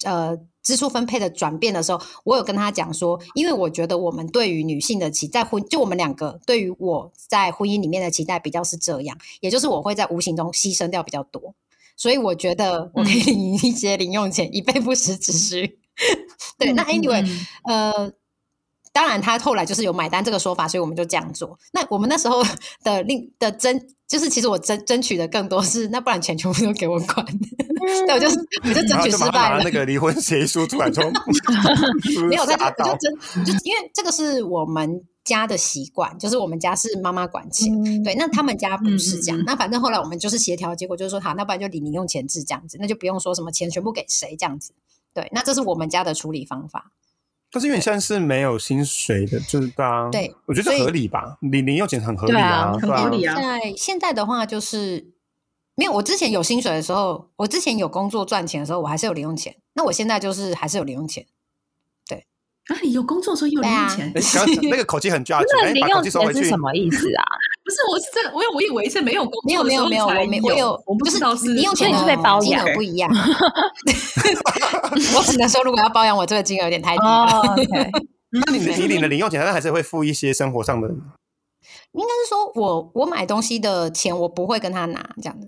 [0.06, 11.54] 呃支出分配的转变的时候，我有跟他讲说，因为我觉得我们对于女性的期在婚，就我们两个对于我在婚姻里面的期待比较是这样，也就是我会在无形中牺牲掉比较多。
[11.96, 15.80] 所以我觉得我可以领一些零用钱以备不时之需。
[16.58, 17.24] 对，那 anyway，
[17.66, 18.12] 呃，
[18.92, 21.58] 当然他后来就是有买单这个说法，所以我们就这样做。
[21.72, 22.44] 那我们那时候
[22.84, 27.26] 的另的争，就是其实我争争取的更多是，那不然钱全部都给我管。
[28.08, 28.28] 对，我就
[28.64, 29.64] 我就争取失败了。
[29.64, 31.04] 那个离婚协议书出来说，
[32.30, 35.04] 没有，他就我就争，就因为这个是我们。
[35.24, 39.44] 家的习惯就是我们家是妈妈管钱，对，那他们家不是这样。
[39.46, 44.74] 那反正后来我们就是协调，结果就是说好，那不然就领零用钱制这样子，那就不用说什么钱全部给谁这样子。
[45.14, 46.92] 对，那这是我们家的处理方法。
[47.52, 53.36] 但是因为现在是没有薪水的，就是当对，我觉得合理吧，领零用钱很合理啊，很合理啊。
[53.36, 55.14] 在现在的话，就是
[55.76, 59.56] 没有我之前有薪水的时候，我之前有工作赚钱的时候，我还是有零用钱。
[59.74, 61.26] 那我现在就是还是有零用钱。
[62.70, 64.12] 啊，你有工作的时候有零用钱？
[64.70, 67.24] 那个口气很 judge，那零用钱是什么意思啊？
[67.64, 73.12] 不是，我是这，我我以为是没有工作，没有没有没有，我没我有，我不知道是零用钱是被包养不一样。
[75.16, 77.56] 我只能说，如果要包养我，这个金额有点太低了。
[78.32, 80.88] 那你你领的零用钱，但还是会付一些生活上的。
[80.88, 85.48] 应该是说我我买东西的钱，我不会跟他拿这样的。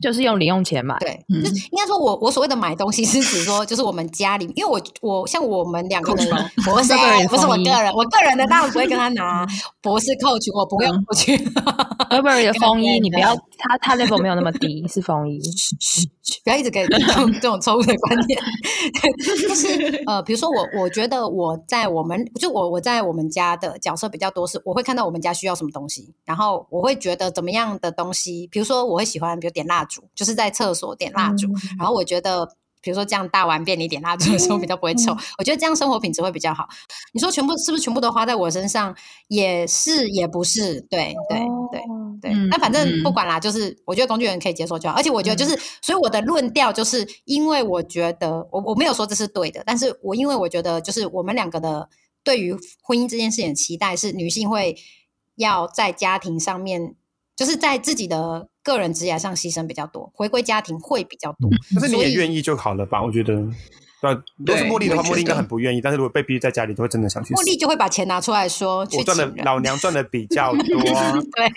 [0.00, 0.96] 就是用零用钱买。
[0.98, 6.26] 对，就应该说我我所谓的买东西是指说，就是我们家里，因为我我像我们两个 人，
[6.64, 6.94] 不是
[7.28, 9.46] 不是我个人，我个人的当然不会跟他拿，
[9.82, 11.40] 博士 Coach，我不会 Coach。
[12.10, 15.40] Burberry 的风衣，你不要，他他 level 没有那么低，是风衣，
[16.42, 18.40] 不要一直给这种这种错误的观念。
[19.48, 31.48] 就是呃，比如说我，我觉得我在我们就我我在我们家的角色比较多，是我会看到我们家需要什么东西，然后我会觉得怎么样的东西，比如说我会喜欢，比如点蜡烛，就是在厕所点蜡烛，
[31.78, 32.56] 然后我觉得。
[32.82, 36.66] 比如说这样大完便你点蜡烛的时候比较不会臭，我觉得这样生活品质会比较好。
[37.12, 38.96] 你说全部是不是全部都花在我身上？
[39.28, 41.38] 也是也不是，对对
[41.70, 41.82] 对
[42.22, 42.32] 对。
[42.48, 44.94] 那反正不管啦，就是我觉得工具人可以接受就好。
[44.96, 51.86] 而且我觉得就是，所以我的论调就是，因为我觉得我我没有说这是对的，但是我因为我觉得就是我们两个的
[52.24, 54.74] 对于婚姻这件事情的期待是女性会
[55.36, 56.94] 要在家庭上面，
[57.40, 58.46] 就是在自己的。
[58.62, 61.48] 个人职业上牺牲比较多，回归家庭会比较多。
[61.74, 63.02] 可是你也愿意就好了吧？
[63.02, 63.34] 我觉得，
[64.02, 65.80] 对，如果是茉莉的话，茉莉应该很不愿意。
[65.80, 67.32] 但是如果被逼在家里，就会真的想去。
[67.32, 70.62] 茉莉就会把钱拿出来说，我赚的老娘赚的比较 多。
[70.62, 71.48] 对，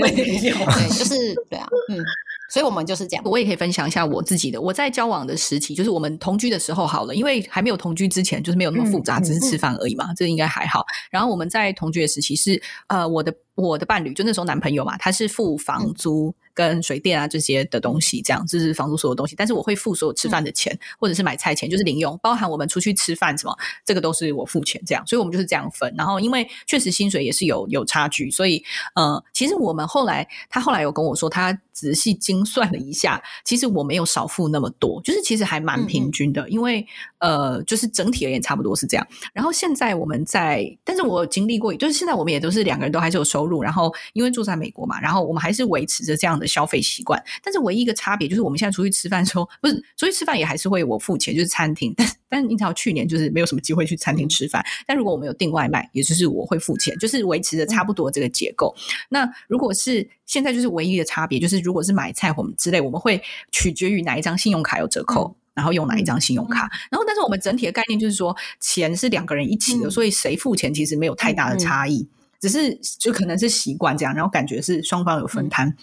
[0.08, 2.02] 对，就是对啊，嗯。
[2.48, 3.24] 所以我们就是这样。
[3.26, 4.58] 我也可以分享一下我自己的。
[4.58, 10.86] 我在交往的时期，就是我们同居的时候好了，因为还没有同居之前，就是没有那么复杂，只是吃饭而已嘛，这应该还好。
[11.10, 16.32] 然后我们在同居的时期是，呃，我的我的伴侣就那时候男朋友嘛，他是付房租。
[16.56, 25.94] 跟水电啊这些的东西，这样就是房租所有东西，但是我会付所有吃饭的钱，或者是买菜钱，就是零用，包含我们出去吃饭什么，这个都是我付钱，这样，所以我们就是这样分。
[25.98, 28.64] 然后因为确实薪水也是有有差距，所以
[28.94, 36.86] 呃，其实我们后来他后来有跟我说，他仔细精算了一下，其实我没有少付那么多，就是其实还蛮平均的，因为
[37.18, 39.06] 呃，就是整体而言差不多是这样。
[39.32, 46.46] 然后现在我们在，但是我经历过，就是现在我们也都是两个人都还是有收入，然后因为住在美国嘛，然后我们还是维持着这样的。
[46.46, 51.92] 消费习惯，但是唯一一个差别就是我们现在出去吃饭的时候，不是出去吃饭也还是会我付钱，就是餐厅。
[52.28, 54.64] 但但是你知道去年就是没有什么机会去餐厅吃饭。
[54.86, 58.74] 但如果我们有订外卖，也就是我会付钱，就是维持着差不多这个结构。
[59.08, 66.70] 那如果是现在就是唯一的差别，就是如果是买菜或之类，我们会取决于哪一张信用卡有折扣，然后用哪一张信用卡。
[66.90, 72.08] 然后，但是我们整体的概念就是说，钱是两个人一起的，所以谁付钱其实没有太大的差异，
[72.40, 75.74] 只是就可能是习惯这样，然后感觉是双方有分摊。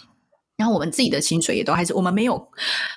[0.55, 2.47] 然后我们自己的薪水也都还是我们没有，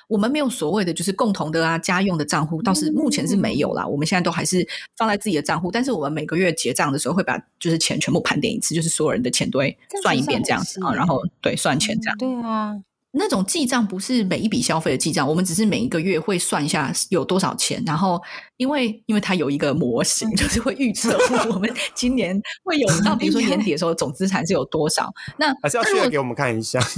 [0.07, 3.85] 我们没有所谓的就是共同的啊家用的账户，倒是目前是没有啦。
[3.85, 12.17] 我们现在都还是放在自己的账户，但是我们每个月结账的时候会把就是钱全部盘点一次，就是所有人的钱都会算一遍这样子啊，然后对算钱这样。
[12.19, 12.75] 对啊。
[13.17, 18.21] 那种记账不是每一笔消费的记账，我们只是每一个月会算一下有多少钱，然后
[18.57, 21.17] 因为因为它有一个模型，就是会预测
[21.51, 25.11] 我们 今年会有到，比如说年底的时候总资产是有多少。
[25.37, 26.79] 那还是要需要给我们看一下。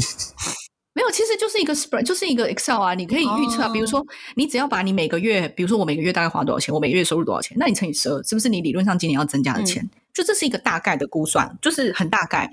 [0.91, 3.69] 没有，其实就是一个 spread，就是一个 Excel 啊，你可以预测啊。
[3.69, 4.05] 比如说，
[4.35, 9.87] 你只要把你每个月，比如说我每个月大概花多少钱，我每个月收入多少钱，那你乘以十二，是不是你理论上今年要增加的钱？
[10.13, 12.51] 就这是一个大概的估算，就是很大概。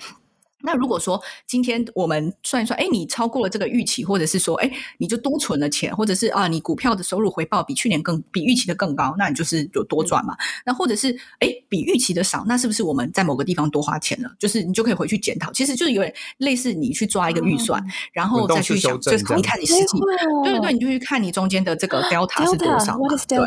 [0.62, 10.36] 那如果说今天我们算一算，哎，你超过了这个预期，或者是说，哎，你就多存了钱，或者是啊，你股票的收入回报比去年更比预期的更高，那你就是有多赚嘛？
[10.64, 14.30] 那或者是哎，比预期的少，那是不是我们在某个地方多花钱了？
[14.38, 19.98] 就是你就可以回去检讨，其实就是有点类似你去抓一个预算，然后再去想，就是你看你实际，
[20.42, 23.08] 对对对，你就去看你中间的这个 delta 是多少嘛？
[23.28, 23.38] 对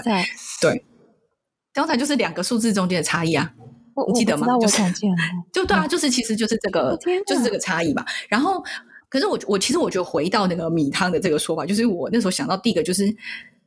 [0.62, 0.86] 对
[1.74, 3.54] ，delta 就是两个数字中间的差异啊。
[4.08, 4.48] 你记得吗？
[4.58, 5.18] 我看见了，
[5.52, 8.06] 就对啊，就是其实就是这个，就是这个差异嘛。
[8.28, 8.64] 然后，
[9.10, 13.04] 可是我我其实我觉得回到那个米汤的这个说法，就是我那时候想到第一个就是，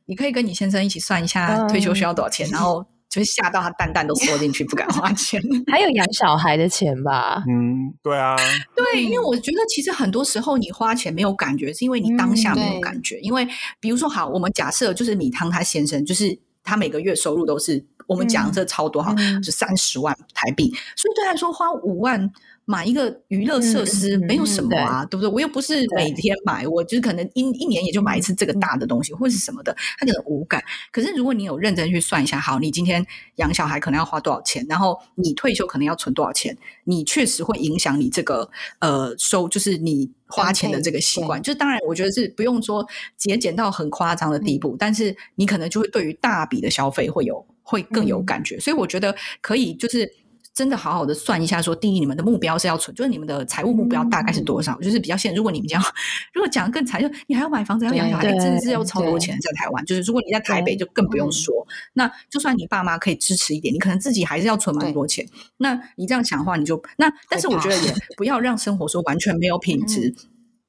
[0.05, 5.41] 你可以跟你先生一起算一下退休需要多少钱，然后就是吓到他蛋蛋都缩进去不敢花钱，
[5.71, 7.43] 还有养小孩的钱吧？
[7.47, 8.35] 嗯，对啊，
[8.75, 13.19] 对，因为我觉得其实很多时候你花钱没有感觉，是因为你当下没有感觉。
[13.19, 13.47] 因为
[13.79, 17.85] 比如说，好，我们假设就是米汤他先生，就是他每个月收入都是。
[18.07, 22.31] 我们讲这超多哈，是三十万台币，所以对他来说花五万
[22.65, 25.29] 买一个娱乐设施没有什么啊，对不对？
[25.29, 30.63] 我又不是每天买，我就是可能一一年也就买一次这个大的东西或者是什么的，他可能无感。
[30.91, 41.41] 可是如果你有认真去算一下，好，你今天养小孩可能要花多少钱，然后你退休可能要存多少钱，你确实会影响你这个呃收，就是你花钱的这个习惯。
[41.41, 42.87] 就当然，我觉得是不用说
[43.17, 47.45] 节俭到很夸张的地步，但是你可能就会对于大笔的消费会有。
[47.63, 50.11] 会更有感觉，所以我觉得可以，就是
[50.53, 55.33] 真的好好的算一下，说定义你们的目标是要存，就是你们的财务目标大概是多少，就是比较现。
[55.33, 55.83] 如果你们这样，
[56.31, 59.83] 如果讲更惨，就你还要买房子，要养小孩，真的是要超多钱在台湾。
[59.85, 61.65] 就是如果你在台北，就更不用说。
[61.93, 65.25] 那就算你爸妈可以支持一点，你可能自己还是要存蛮多钱。
[65.57, 70.13] 那你这样想的话，你就那，但是我觉得也不要让生活说完全没有品质。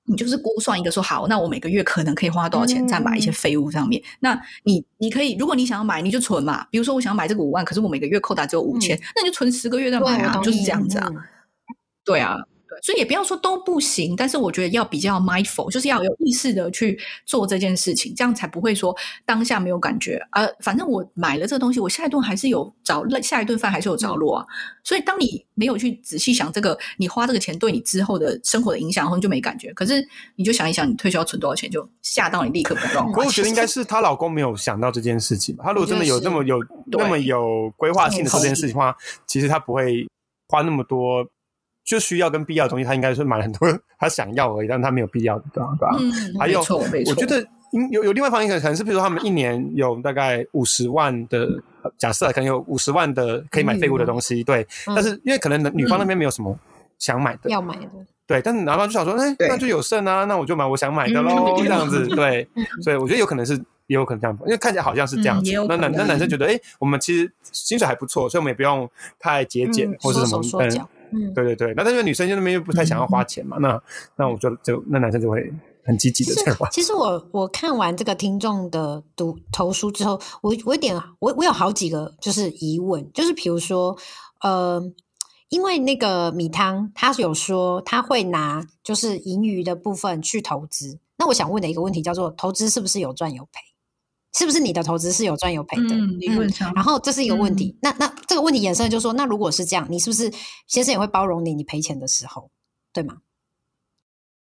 [0.06, 4.02] 你就是估算一个说好，那我每个月可能可以花多少钱在买一些废物上面。
[4.20, 6.66] 那你你可以，如果你想要买，你就存嘛。
[6.70, 11.10] 比如说我想要买这个五万，可是我每个月扣打只有五千，那你就存十个月再买啊，就是这样子啊。
[12.04, 12.36] 对啊。
[12.82, 20.20] 所以也不要说都不行，但是我觉得要比较 mindful，就是要有意识的去做这件事情，这样才不会说当下没有感觉。
[20.32, 24.46] 呃，反正我买了这个东西，我下一顿还是有着下一顿饭还是有着落啊。
[24.82, 29.72] 所以当你没有去仔细想这个，你花这个钱对你之后的生活的影响然后，你就没感觉。
[29.74, 30.06] 可是
[30.36, 33.24] 你就想一想，你退休要存多少钱，就吓到你立刻不乱花。
[33.24, 35.64] 我觉得应该是她老公没有想到这件事情吧。
[35.64, 36.58] 她如果真的有那么有
[36.92, 40.06] 那么有规划性的做这件事情的话，其实她不会
[40.48, 41.26] 花那么多。
[41.84, 43.68] 就需要跟必要的东西，他应该是买很多
[43.98, 45.96] 他想要而已，但他没有必要的，对吧？
[46.00, 47.46] 嗯，还有，我觉得
[47.90, 51.48] 有有另外一方面可能是，比如说他们一年有大概五十万的
[51.98, 54.66] 假设，可能有五十万的可以买废物的东西，对。
[54.86, 56.56] 但是因为可能女方那边没有什么
[56.98, 57.82] 想买的，要买的，
[58.26, 58.40] 对。
[58.40, 62.48] 但是男方就想说，哎，那就有剩啊，那我就买我想买的喽，这样子，对。
[62.82, 63.54] 所以我觉得有可能是，
[63.88, 65.52] 也有可能这样，因为看起来好像是这样子。
[65.68, 70.42] 那男那男生觉得，哎，我们其实薪水还不错，所以我们也不用太节俭或者什么。
[70.62, 70.86] 嗯，
[71.34, 73.80] 对对对，那但是女生就那边又不太想要花钱嘛，那
[74.16, 75.52] 那我就就那男生就会
[75.84, 76.68] 很积极的在花。
[76.70, 83.96] 其实我我看完这个听众的读投书之后，我我有点我我有好几个就是疑问，就是比如说
[84.40, 84.82] 呃，
[85.48, 93.60] 因为那个米汤他有说他会拿就是盈余的部分去投资，那我想问的一个问题叫做投资是不是有赚有赔？
[94.36, 95.94] 是不是你的投资是有赚有赔的？
[96.18, 97.78] 理论上，然后这是一个问题。
[97.80, 100.32] 那那这个问题衍生就是说，那如果是这样，你是不是
[100.66, 101.54] 先生也会包容你？
[101.54, 102.50] 你赔钱的时候，
[102.92, 103.18] 对吗？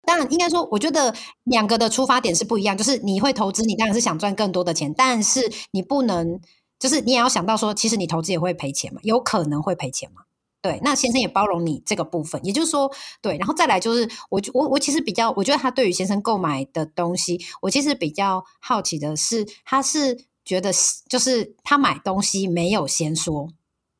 [0.07, 2.77] 当然，应该说，我觉得两个的出发点是不一样。
[2.79, 5.41] 就是你会投资，你当然是想赚更多的钱，但是
[5.73, 6.41] 你不能，
[6.79, 10.23] 就是你也要想到说，其实你投资也会赔钱嘛，有可能会赔钱嘛。
[10.67, 12.91] 对，那先生也包容你这个部分，也就是说，
[13.23, 20.73] 对，然后再来就是我我我其实比较，我觉得他对于先生购买的东西，我其实比较好奇的是，他是觉得
[21.09, 23.49] 就是他买东西没有先说，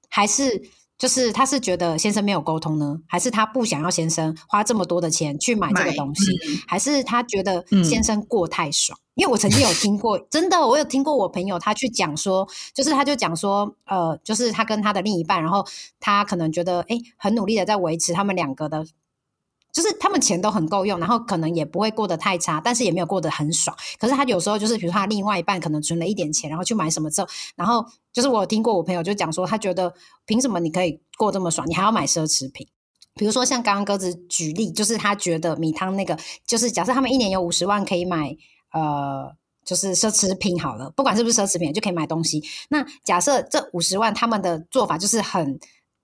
[0.09, 0.61] 还是
[0.99, 6.33] 就是他是觉得先生没有沟通呢，还是他不想要先生花这么多的钱去买这个东西，
[6.67, 8.99] 还是他觉得先生过太爽？
[9.15, 15.67] 因为我曾经有听过，真的，我有听过我朋友他去讲说，就是他就讲说，呃，就是他跟他的另一半，然后
[15.99, 18.85] 他可能觉得，哎，很努力的在维持他们两个的，
[19.77, 23.77] 就是他们钱都很够用，然后可能也不会过得太差，但是也没有过得很爽。
[23.99, 29.93] 可是他有时候就是，比如他另外一半可能存了一点钱，然后去买什么之后，然后就是我听过我朋友就讲说，他觉得
[30.25, 32.67] 凭什么你可以过这么爽，你还要买奢侈品？
[33.15, 38.35] 比如说像刚刚鸽子举例，就是他觉得米汤那个，就是假设他们一年有五十万可以买。
[38.73, 39.33] 呃，
[39.65, 42.43] 就是奢侈品好了，不管是不是奢侈品，就可以买东西。
[42.69, 45.59] 那假设这五十万，他们的做法就是很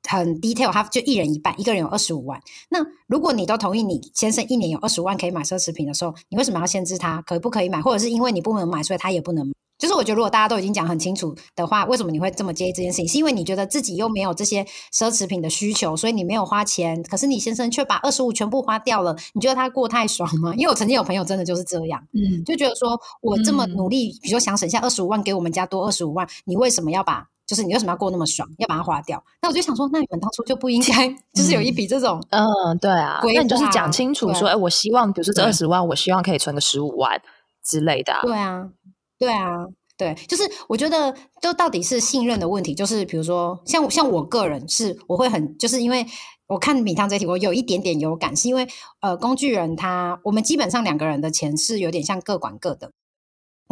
[0.09, 2.41] 很 detail，他就一人一半，一个人有二十五万。
[2.71, 7.81] 那如果你都同意，你先生一年有二十五万可以买奢侈品的时候，你为什么要限制他可不可以买？
[7.81, 9.53] 或者是因为你不能买，所以他也不能？
[9.79, 13.09] 就是我觉得，如果大家都已经讲很清楚的话，为什么你会这么介意这件事情？
[13.09, 14.63] 是因为你觉得自己又没有这些
[14.95, 17.03] 奢侈品的需求，所以你没有花钱。
[17.03, 20.55] 可是你先生却把二十五全部花掉了，你觉得他过太爽吗？
[20.59, 27.27] 因为我曾经有朋友真的就是这样，嗯，就觉得说我这么努力，比如说想省下二十五万给我们家多二十五万，你为什么要把？
[27.53, 29.23] 就是你为什么要过那么爽，要把它花掉？
[29.43, 37.21] 那我就想说，那你们当初就不应该， 就是有一笔这种，嗯，对啊，那你就是讲清楚说，哎，我希望，比如说这二十万，我希望可以存个十五万
[37.63, 38.15] 之类的。
[38.23, 38.71] 对啊，
[39.19, 39.67] 对啊。
[39.99, 42.75] 对，就是我觉得，就到底是信任的问题。
[42.75, 46.05] 就是比如说，像像我个人是，我会很，就是因为
[46.49, 48.67] 我看米汤这题，我有一点点有感，是因为
[49.01, 52.91] 呃，工具人他，我们基本上两个人的钱是有点像各管各的。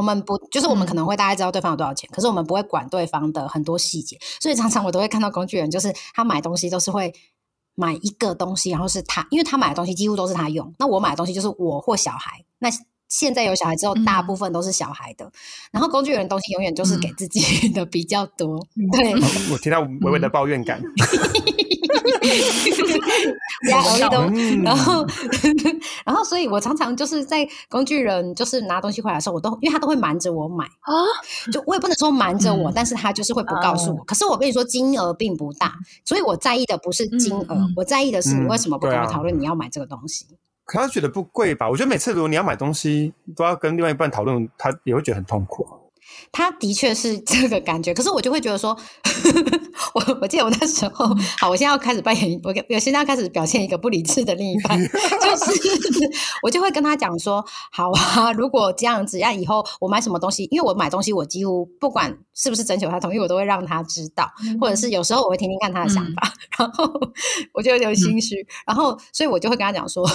[0.00, 4.18] 我们不，就是我们可能会大概知道对方有多少钱，可是我们不会管对方的很多细节。
[4.40, 7.12] 所以常常我都会看到工具人，就是他买东西都是会
[7.74, 10.74] 买一个东西，然后是他，因为他买的东西几乎都是他用。
[10.78, 12.42] 那我买的东西就是我或小孩。
[12.60, 12.70] 那
[13.10, 15.30] 现在有小孩之后，大部分都是小孩的，
[15.70, 18.66] 然后工具人东西永远就是给自己的比较多。
[18.92, 19.12] 对，
[19.52, 20.80] 我听到微微的抱怨感。
[24.64, 25.06] 然后，
[26.04, 30.92] 然后，所以我常常就是在工具人就是拿东西回来的时候，我都因为他都会瞒着我买啊，
[31.52, 34.04] 就我也不能说瞒着我，但是他就是会不告诉我。
[34.04, 35.74] 可是我跟你说，金额并不大，
[36.04, 40.26] 所以我在意的不是金额，我在意的是你为什么不跟我讨论你要买这个东西。
[40.64, 41.68] 可他觉得不贵吧？
[41.68, 45.66] 我觉得每次如果你要买东西，都要跟另外一半讨论，他也会觉得很痛苦。
[46.32, 48.76] 他的确是这个感觉，可是我就会觉得说，
[49.94, 51.06] 我我记得我那时候，
[51.38, 56.10] 好，我现在要开始扮演，我我现在要开始表现一个不理智的另一半， 就是
[56.42, 64.30] 我就会跟他讲说，好啊，如果这样子，那以后我买什么东西，因为我买东西，我几乎不管是不是征求他同意，我都会让他知道，
[64.60, 66.90] 或者是有时候我会听听看他的想法，然后
[67.52, 70.08] 我就有点心虚，然后所以我就会跟他讲说，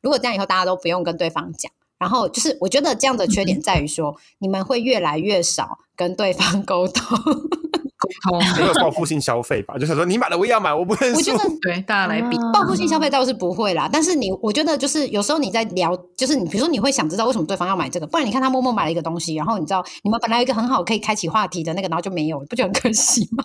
[0.00, 1.70] 如果这样以后大家都不用跟对方讲。
[2.00, 9.76] 然后就是，我觉得这样的缺点在于说，你们会越来越少跟对方沟通，沟通没有报复性消费吧？
[9.76, 11.30] 就是说，你买了我也要买，我不认识。
[11.30, 23.44] 我觉得 对大家来比报复性消费倒是不会啦，但是你，我觉得就是有时候你在聊，就是你比如说你会想知道为什么对方要买这个，不然你看他默默买了一个东西，然后你知道你们本来有一个很好可以开启话题的那个，然后就没有，不就很可惜吗？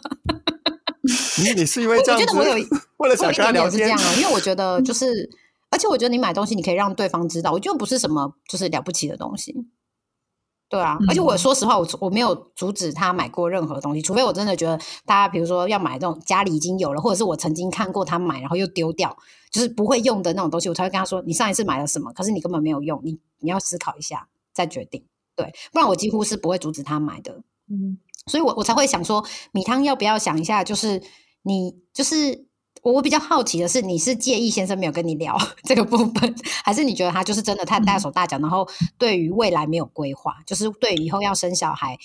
[1.44, 2.38] 你你是因为这样子，
[2.98, 5.30] 为了想跟他聊天，因为我觉得就是。
[5.70, 9.54] 而且我觉得你买东西，你可以让对方知道，我觉得不是什么就是了不起的东西，
[10.70, 10.98] 对啊。
[11.10, 19.18] 而且我说实话，我我没有阻止他买过任何东西，除非我真的觉得大家比如说要买这种家里已经有了，或者是我曾经看过他买然后又丢掉，
[19.52, 22.14] 就是不会用的那种东西，我才会跟他说：“你上一次买了什么？
[22.14, 25.06] 可是你根本没有用，你你要思考一下再决定。”
[25.36, 27.44] 对，不然我几乎是不会阻止他买的。
[27.70, 27.98] 嗯，
[28.28, 30.64] 所以我我才会想说，米汤要不要想一下？
[30.64, 31.04] 就是
[31.42, 32.46] 你就是。
[32.86, 38.68] 我我比较好奇的是，你是介意先生没有跟你聊 这个部分，还是你觉得他就是真的太大手大脚，然后
[39.00, 41.98] 对于未来没有规划，就是对以后要生小孩，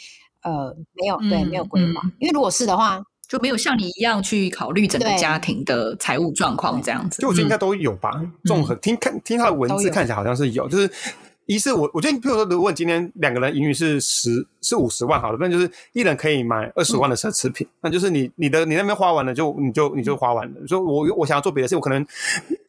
[0.42, 2.00] 呃，没有对没有规划？
[2.18, 7.20] 因为如果是的话，就没有像你一样去考虑整个家庭的财务状况这样子。
[7.20, 8.10] 就我觉得应该都有吧，
[8.44, 10.90] 综合听看听他的文字看起来好像是有，就是。
[11.50, 20.54] 一是我，我觉得，譬如说，如果今天两个人盈余是十，是五十万，好了，那就是一人可以买二十万的奢侈品，那就是你，你的，你那边花完了，就你就你就花完了。
[20.68, 22.06] 说我我想要做别的事，我可能，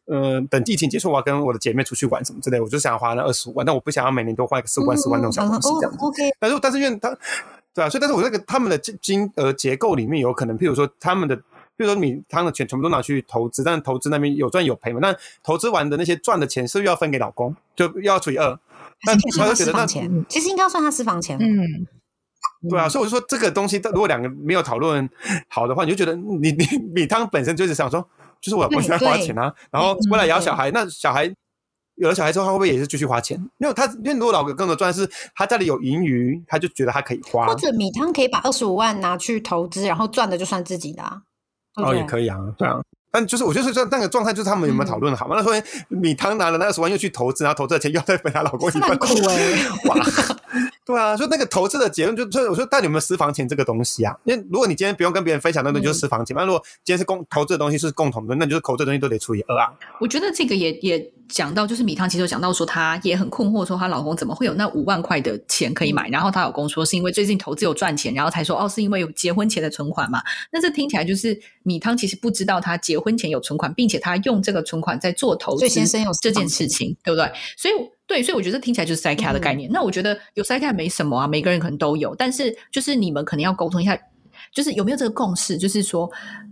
[0.06, 5.94] 呃，等疫情结束，我要跟我的姐妹出去玩什么之类，我就想要花那二十五万，但我不想要每年都花一个四五万、十万那种小东西这样。
[6.00, 6.16] OK。
[6.40, 7.16] 但是，但是因为他，
[7.72, 11.40] 对啊，所以，但是我那个他们的金金额结构里面有可能，譬如说他们的。
[11.82, 15.00] 比如说米汤的钱全部都拿去投资，但投资那边有赚有赔嘛？
[15.02, 17.54] 那投资完的那些赚的钱是不是要分给老公？
[17.74, 18.58] 就要除以二。
[19.04, 21.36] 那他就觉得那钱其实应该算他私房钱。
[21.40, 21.60] 嗯，
[22.70, 25.08] 对啊，所以我就说这个东西，如果两个没有讨论
[25.48, 26.64] 好的话，你就觉得你你
[26.94, 28.08] 米汤本身就是想说，
[28.40, 31.24] 就是我我喜欢花钱啊，然后为了养小孩，那小孩
[31.96, 33.36] 有了小孩之后，他会不会也是继续花钱？
[33.58, 37.48] 因为他因为如果老公更多赚是他家里有盈余，他就觉得他可以花。
[37.48, 41.22] 或者米汤可以把二十五万拿去投资，然后赚的就算自己的。
[41.76, 42.82] 哦，也可以啊，对啊，
[43.12, 45.36] 但就是我就是说那个状态，就是他们有没有讨论好嘛？
[45.36, 45.52] 那说
[45.88, 49.96] 米汤拿了那二十万又去投资，然后投资的钱又再分她老公一半，苦哎，哇，
[50.84, 54.16] 对啊，所以那个投资的结论就，就我说到底有没有私房钱这个东西啊？
[54.24, 59.72] 因为如果你今天不用跟别人分享，那就是私房钱；，那如果今天是共投资的东西是共同的，那就是投资的东西都得除以二啊。
[60.00, 61.12] 我觉得这个也也。
[61.28, 66.06] 讲到就是米汤，其实有讲到说她也很困惑，说她老公怎么会有那五万块的钱可以买？
[66.10, 70.20] 然后她老公说是因为最近投资有赚钱，然后才说哦，是因为有结婚前的存款嘛？
[70.52, 75.84] 那这听起来就是米汤其实不知道她结婚前有存款，并且他用这个存款在做投资这件
[76.48, 77.30] 事情，对不对？
[77.58, 77.74] 所以
[78.06, 79.70] 对，所以我觉得听起来就是塞卡的概念。
[79.72, 83.98] 那我觉得有塞卡没什么啊，每个人可能都有，但是就是你们可能要沟通一下，
[84.54, 85.58] 就是有没有这个共识？
[85.58, 86.10] 就是说，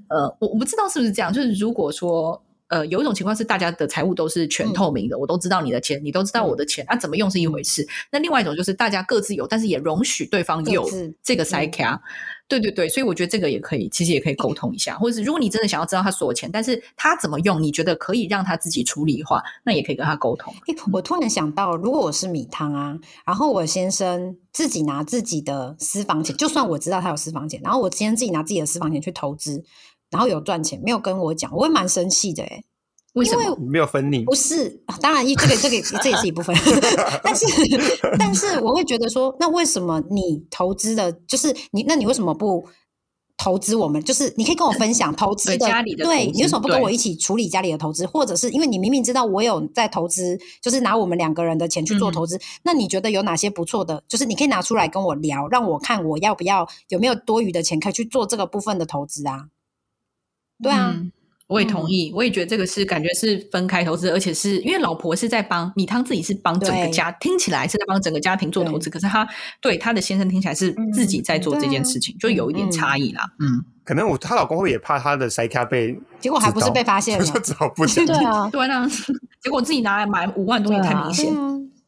[0.09, 2.43] 呃，我我不知道是不是这样，就是如果说。
[2.71, 7.85] 呃，有一种情况是大家的财务都是全透明的，我都知道你的钱，你都知道我的钱，那怎么用是一回事。
[8.13, 10.89] 那另外一种就是大家各自有，但是也容许对方有
[11.21, 12.01] 这个塞卡。
[12.51, 20.53] 对对对，所以我觉得这个也可以，其实也可以沟通一下，或者是如果你真的想要知道他所有钱，但是他怎么用，你觉得可以让他自己处理的话，那也可以跟他沟通。
[20.67, 29.63] 哎，我突然想到，如果我是米汤啊，然后我先生自己拿自己的私房钱，就算我知道他有私房钱，然后我先生自己拿自己的私房钱去投资。
[30.11, 32.65] 然后有赚钱，没有跟我讲，我会蛮生气的哎。
[33.15, 34.25] 为什么没有分你？
[34.25, 36.55] 不是，当然一这个这个这也是一部分，
[37.25, 37.47] 但是
[38.19, 42.69] 但是我会觉得说，那为什么你投资的，就是你，那你为什么不
[43.37, 44.01] 投资我们？
[44.05, 48.07] 就是你可以跟我分享投资的家里的，对你为什么不跟我一起处理家里的投资？
[48.07, 54.05] 或者是因为你明明知道我有在投资，就是拿我们两个人的钱去做投资，那你觉得有哪些不错的？
[54.07, 59.47] 就是你可以拿出来跟我聊，让我看我要不要有没有多余的钱可以去做这个部分的投资啊？
[60.63, 60.95] 对啊，
[61.51, 69.27] 我也同意，我也觉得这个是感觉是分开投资，而且是因为老婆是在帮米汤自己是帮整个家，听起来是在帮整个家庭做投资，可是他
[69.61, 73.25] 对他的先生听起来是自己在做这件事情，就有一点差异啦。
[73.41, 78.07] 嗯，可能我她老公会也怕他的塞卡被，结果还不是被发现 了，只好不讲。
[78.07, 78.89] 对啊，对啊，
[79.43, 81.35] 结果自己拿来买五万东西太明显。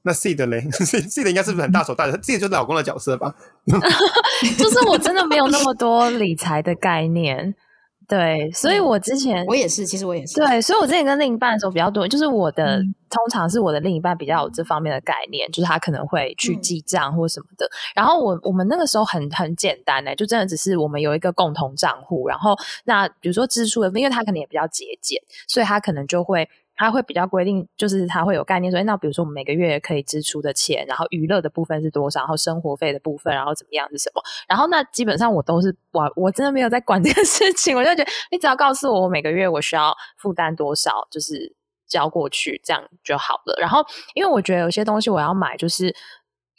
[0.04, 3.32] 那 C 的嘞， C 的应该是不是很大手大脚？C 就是老公的角色吧？
[4.58, 7.54] 就是我真的没有那么多理财的概念。
[8.12, 10.34] 对，所以我之前我也是，其实我也是。
[10.34, 17.66] 对，所以我之前跟另一半的时候比较多，就是我的通常是我的另一半比较有这方面的概念，就是他可能会去记账或什么的。
[17.94, 22.54] 然后我我们那个时候很很简单呢，就真的只是我们有一个共同账户，然后
[22.84, 26.46] 那比如说支出的，因为他可能也比较节俭，所以他可能就会。
[26.74, 34.22] 他会比较规定，就是他会有概念说，那比如说我们每个月可以支出的钱，然后娱乐的部分是多少，然后生活费的部分，然后怎么样是什么？
[34.48, 41.54] 然后那基本上我都是我我真的没有在管这个事情，我就觉得你只要告诉我我每个月我需要负担多少，就是
[41.86, 43.56] 交过去这样就好了。
[43.60, 45.94] 然后因为我觉得有些东西我要买，就是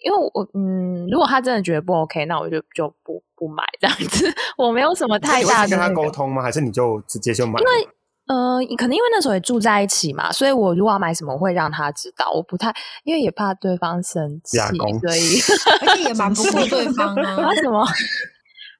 [0.03, 4.31] 因为我嗯，如果他真的觉得不 OK，那我就就不不买这样子。
[4.57, 6.43] 我没有什么太大的跟他沟通吗？
[6.43, 7.59] 还是你就直接就买？
[7.59, 7.89] 因为
[8.27, 12.31] 呃，可能因为那时候也住在一起嘛，所以我如果要买什么，我会让他知道。
[12.33, 15.39] 我不太，因为也怕对方生气，所以
[15.87, 17.53] 而且也瞒不过对方啊。
[17.61, 17.85] 什么？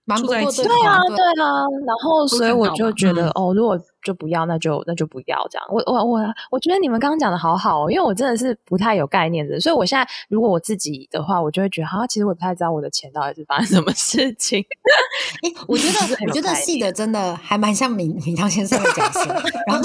[0.06, 0.54] 瞒不过对方？
[0.54, 1.64] 对啊，对啊。
[1.86, 3.80] 然后，所以我就觉得，哦，如果。
[4.04, 5.68] 就不要，那就那就不要这样。
[5.70, 6.20] 我我我
[6.51, 14.64] 我觉得你们刚刚讲的好好，哦因为我真的是不太有概念的，所以我现在如果我自己的话，我就会觉得，好，其实我不太知道我的钱到底是发生什么事情。
[15.43, 19.26] 哎，我觉得 我觉得细的真的还蛮像米米汤先生的角色，
[19.68, 19.84] 然后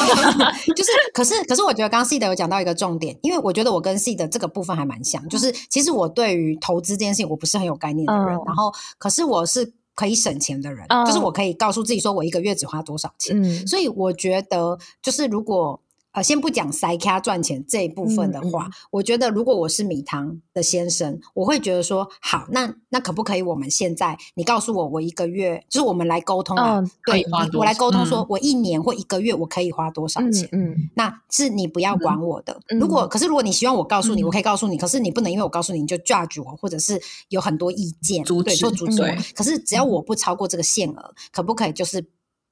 [0.75, 9.73] 就是，可是可是我觉得刚刚细的有讲到一个重点，因为我觉得我跟细的这个部分还蛮像，就是其实我对于投资这件事情我不是很有概念的人，然后可是我是。
[9.99, 13.67] 可以省钱的人，就是我可以告诉自己说，我一个月只花多少钱。
[13.67, 15.83] 所以我觉得，就是如果。
[16.13, 23.43] 呃，先不讲塞卡赚钱这一部分的话，我觉得如果我是米糖的先生，我会觉得说，好，那那可不可以？
[23.43, 30.49] 我们现在你告诉我，我一个月就是我们来沟通啊，对，我来沟通，说我一年或一个月我可以花多少钱？
[30.53, 32.59] 嗯，那是你不要管我的。
[32.81, 39.09] 如果可是如果你希望我告诉你，我可以告诉你，可是你不能因为我告诉你你就 judge 我，或者是有很多意见，对，做阻止我。
[39.35, 41.73] 可是只要我不超过这个限额，可不可以？
[41.73, 42.05] 就是。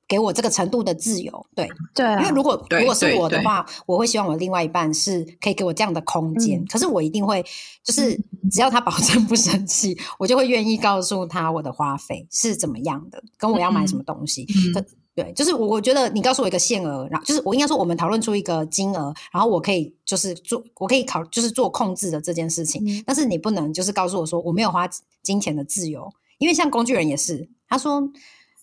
[0.09, 6.65] 给我这个程度的自由，对对，因为如果如果是我的话，我会希望我另外一半是可以给我这样的空间。
[6.67, 7.45] 可是我一定会，
[7.83, 8.15] 就是
[8.51, 14.47] 只要他保证不生气，我就会愿意告诉他我的花费是怎么样的，跟我要买什么东西。
[15.17, 23.03] 对，就是我我觉得你告诉我一个限额，然后就是我应该说我们讨论出一个金额，然后我可以就是做，我可以考就是做控制的这件事情。
[23.05, 24.89] 但是你不能就是告诉我说我没有花
[25.23, 28.09] 金钱的自由，因为像工具人也是，他说。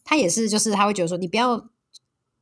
[0.04, 1.66] 他也是，就是他会觉得说，你不要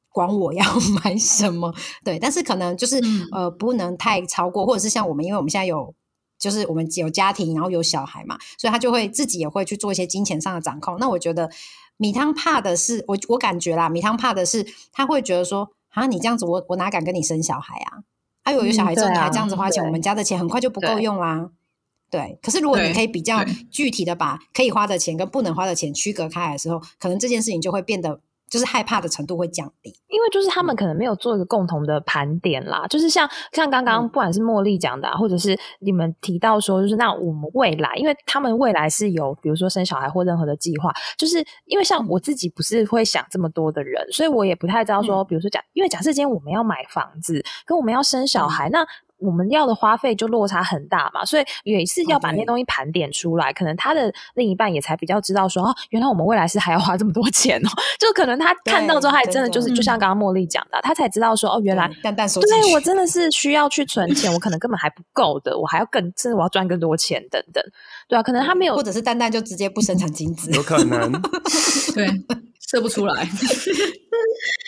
[0.09, 0.65] 管我要
[1.03, 3.01] 买什么，对，但是可能就是
[3.31, 5.93] 呃，不能太超过，或者是像我们，因为我们现在有，
[6.37, 10.97] 就是我们有家庭，然后有小孩嘛，所以他就会自己也会去做一些金钱上的掌控。
[10.99, 11.49] 那我觉得
[11.97, 18.03] 米汤怕的是，我我感觉啦，米汤怕的是他会觉得说，啊，你这样子，我我哪敢跟你生小孩啊？
[18.43, 21.51] 哎呦，有小孩之后你还这样子花钱，我们家的钱很快就不够用啦。
[22.11, 23.41] 对，可是如果你可以比较
[23.71, 29.89] 具体的把可以花的钱跟不能花的钱区隔开来的时候，可能这件事情就会变得就是害怕的程度会降低。
[30.09, 48.85] 因为就是他们可能没有做一个共同的盘点啦，就是像像刚刚不管是茉莉讲的，或者是你们提到说，就是那我们未来，因为他们未来是有比如说生小孩或任何的计划，就是因为像我自己不是会想这么多的人，所以我也不太知道说，比如说假，因为假设今天我们要买房子，跟我们要生小孩，那。
[49.21, 57.69] 我们要的花费就落差很大嘛，所以有一次要把那些东西盘点出来，可能他的另一半也才比较知道说哦，原来我们未来是还要花这么多钱哦。
[57.99, 67.63] 就可能他看到之后，他也真的就是就像刚刚茉莉讲的，他才知道说哦，原来蛋蛋说，对我真的是需要去存钱，我可能根本还不够的，我还要更，甚至我要赚更多钱等等。
[68.07, 71.11] 对啊，可能他没有，或者是蛋蛋就直接不生产精子，有可能，
[71.93, 72.07] 对，
[72.59, 73.27] 射不出来。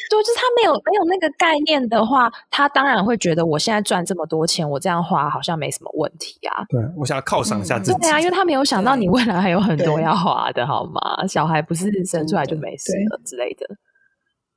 [0.09, 6.63] 对，就是他没有没有那个概念的话，他当然会觉得我现在赚这么多钱，我这样花好像没什么问题啊。
[6.69, 7.99] 对，我想要犒赏一下自己。
[7.99, 11.25] 对啊，因为他没有想到你未来还有很多要花的，好吗？
[11.27, 13.65] 小孩不是生出来就没事了之类的。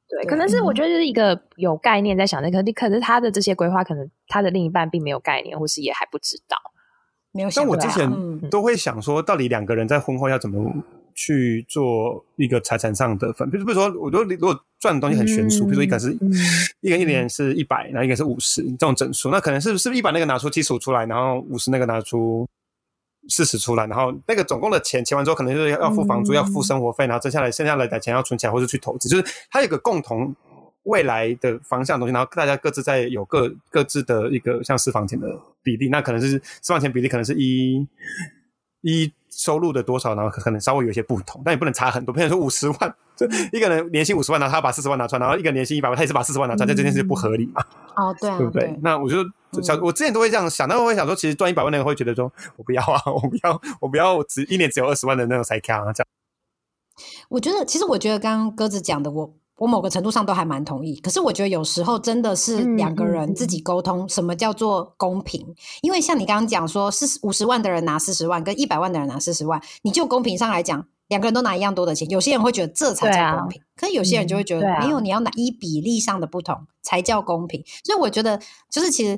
[0.08, 6.56] 对，可能是我觉得是一个有概念在想那个，可是他的这些规划，可能他的另一半并没有概念，或是也还不知道。
[7.32, 7.48] 没有。
[7.56, 8.10] 但我之前
[8.50, 10.70] 都会想说，到底两个人在婚后要怎么？
[11.16, 16.12] 去做一个财产上的分，比如比如说，我觉得如果赚的东西很悬殊，比如说一个是
[16.82, 22.46] 一个一年是一百，然后一个是五十这种整数，那可能是是不是一百那个拿出七十五出来，然后五十那个拿出
[23.30, 30.36] 四十出来，然后那个总共的钱钱完之后，可能就是要付房租、要付生活费，然后剩下来剩下来的钱要存起来或者去投资，就是它有个共同
[30.82, 37.88] 未来的方向东西，然后大家各自在有各各自的一个像私房钱的比例，那可能是私房钱比例可能是一。
[38.82, 42.14] 一收入的多少，然后可能稍微有一些不同，但也不能差很多。
[42.14, 47.62] 比如说 五十万，就一个人年薪五十万，然后他把四十万拿出来，然后一个年薪一百万，他也是把四十万拿出来，这件事不合理嘛？
[47.96, 48.78] 哦，对，对不对？
[48.82, 49.18] 那我就
[49.62, 56.06] 想，我之前都会这样想，但我会想说，其实赚一百万那个会觉得说，我不要啊， 我不要，我不要，只一年只有二十万的那种才卡啊，这样。
[57.28, 60.96] 我觉得，其实我觉得刚刚鸽子讲的，我我某个程度上都还蛮同意。
[61.00, 65.54] 可是我觉得有时候真的是两个人自己沟通，什么叫做公平？
[65.82, 70.86] 因为像你刚刚讲说，四五十万的人拿四十万，跟一百万的人拿四十万，你就公平上来讲。
[71.08, 77.62] 两个人都拿一样多的钱，有些人会觉得这才叫公平，可是有些人就会觉得没有，你要拿一比例上的不同才叫公平。
[77.84, 79.16] 所以我觉得，就是其实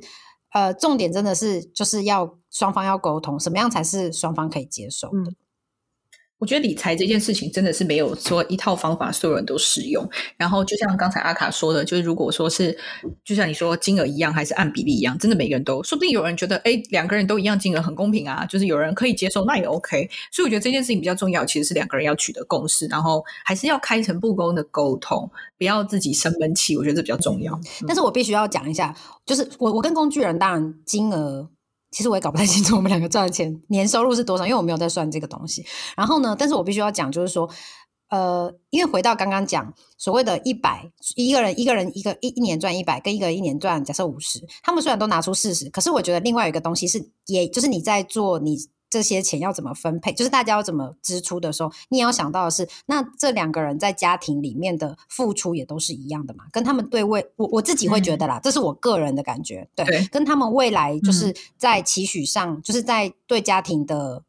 [0.53, 5.33] 呃，重点真的是就是要双方要沟通，什么样才是双方可以接受的。
[6.39, 10.09] 我觉得理财这件事情真的是没有说一套方法所有人都适用。
[10.37, 12.77] 然后就像刚才阿卡说的，就是如果说是
[13.25, 20.09] 就像你说金额一样，还是按比例一样，真的每个人都说不定有人觉得，哎，两个人都一样金额很公平啊，就是有人可以接受，那也 OK。
[20.31, 25.29] 所以我觉得这件事情比较重要，其实是两个人要取得共识，然后还是要开诚布公的沟通，
[25.59, 26.77] 不要自己生闷气。
[26.77, 27.59] 我觉得这比较重要。
[27.87, 28.95] 但是我必须要讲一下，
[29.27, 31.51] 就是我我跟工具人当然金额。
[31.91, 35.65] 其实我也搞不太清楚我们两个赚的钱年收入是多少，因为我没有在算这个东西。
[35.97, 37.49] 然后呢，但是我必须要讲，就是说，
[38.11, 48.57] 呃，因为回到刚刚讲所谓的一百一个人，一个人一个一一年赚一百，跟一个一年赚假设五十，他们虽然都拿出四十，可是我觉得另外一个东西是，也就是你在做你。
[48.91, 50.13] 这些钱要怎么分配？
[50.13, 56.45] 就是大家要怎么支出的时候，你也要想到的是，那这两个人在家庭里面的付出也都是一样的嘛？
[56.51, 64.23] 跟他们对未我我自己会觉得啦，这是我个人的感觉，对，跟他们未来就是在期许上，就是在对家庭的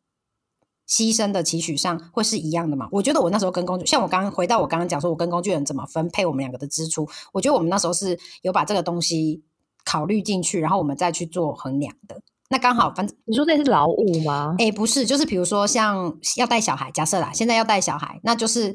[0.87, 2.89] 牺牲的期许上会是一样的嘛？
[2.91, 9.41] 我觉得我那时候跟工具，像我刚刚回到我刚刚讲说，我跟工具人怎么分配我们两个的支出，我觉得我们那时候是有把这个东西
[9.85, 12.21] 考虑进去，然后我们再去做衡量的。
[12.49, 14.55] 那刚好，反正你说那是劳务吗？
[14.57, 18.73] 哎，不是，就是比如说像要带小孩，假设啦，现在要带小孩，那就是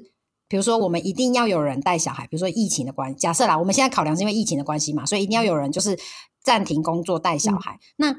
[0.49, 5.99] 比如说我们一定要有人带小孩，比如说疫情的关，假设啦，我们现在考量是因为疫情的关系嘛，所以一定要有人就是
[6.43, 7.79] 暂停工作带小孩。
[7.97, 8.15] 那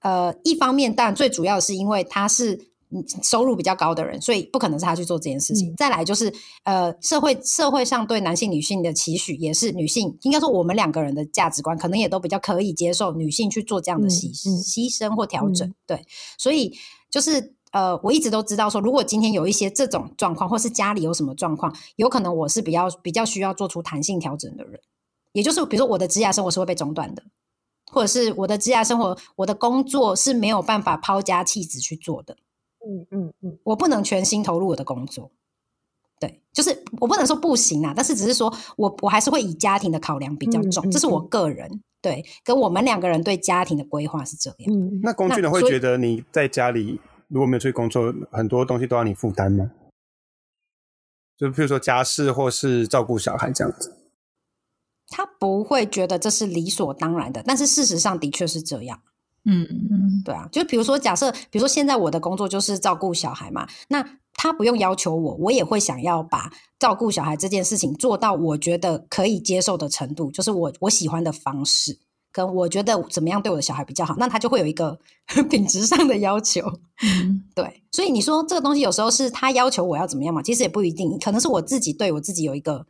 [0.00, 2.73] 呃，一方面，当然最主要是因为他是。
[3.22, 5.74] 收入比较高的人，所以不可能是他去做这件事情。
[5.76, 6.32] 再来就是，
[6.64, 15.72] 呃，社会社会上对男性、女性的期许，也是女性应该说我们两个人的价值观，可能也都比较可以接受女性去做这样的牺牺牲或调整。
[15.86, 16.04] 对，
[16.38, 16.76] 所以
[17.10, 24.80] 就是呃，我一直都知道说，如果今天有一些这种状况，或是家里有什么状况，有可能我是比较比较需要做出弹性调整的人。
[25.32, 27.24] 也就是，比如说我的职业生活是会被中断的，
[27.90, 32.36] 或者是我的职业生活，我的工作是没有办法抛家弃子去做的。
[32.86, 35.30] 嗯嗯嗯，我不能全心投入我的工作，
[36.20, 45.00] 对，就是我不能说不行啊，但是只是说我我还是会以家庭的考量比较重，这是我个人对，跟我们两个人对家庭的规划是这样。
[45.02, 49.70] 那工具人会觉得你在家里如果没有出去工作，很多东西都要你负担吗？
[51.36, 53.96] 就比如说家事或是照顾小孩这样子，
[55.08, 59.00] 他不会觉得这是理所当然的，但是事实上的确是这样。
[59.46, 64.02] 嗯嗯，对啊，就比如说，假设比如说现在我的工作就是照顾小孩嘛，那
[64.34, 71.98] 他不用要求我，我也会想要把照顾小孩这件事情做到我觉得可以接受的程度，就是我我喜欢的方式，
[72.32, 74.98] 跟我觉得怎么样对我的小孩比较好，那他就会有一个
[75.50, 76.62] 品质上的要求。
[77.54, 82.86] 对，所以你说这个东西有时候是他要求我要怎么样嘛，其实也不一定，可能是我自己对我自己有一个。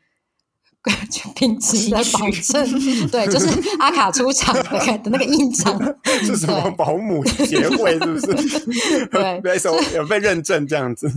[1.35, 2.81] 品质的保证，
[3.11, 4.63] 对，就是阿卡出场的
[4.99, 5.79] 的那个印章，
[6.23, 9.07] 是什么保姆协会，是不是？
[9.09, 11.11] 对，有有被认证这样子。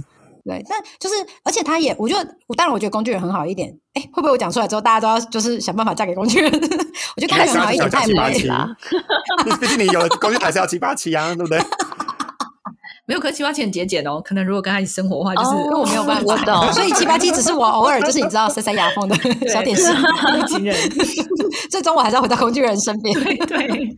[0.46, 2.24] 对，但就是，而且他也，我觉得，
[2.56, 3.70] 当然，我觉得工具人很好一点。
[3.96, 6.50] 哎，会不会我讲出来之后，大家都要就是想办法嫁给工具人？
[6.54, 8.66] 我觉得工具人好一点，太美了。
[9.60, 11.60] 毕竟你有了工具，还是要七八七啊，对不对？
[13.08, 14.22] 没有，可七八七很节俭哦。
[14.24, 16.72] 可能如果跟他一起生活的话，就是我没有办法。
[16.74, 19.16] 所以七八七只是我偶尔就是你知道塞塞牙缝的
[19.48, 19.86] 小点心
[20.48, 20.76] 情人。
[21.72, 23.18] 最终我还是要回到工具人身边。
[23.48, 23.98] 对，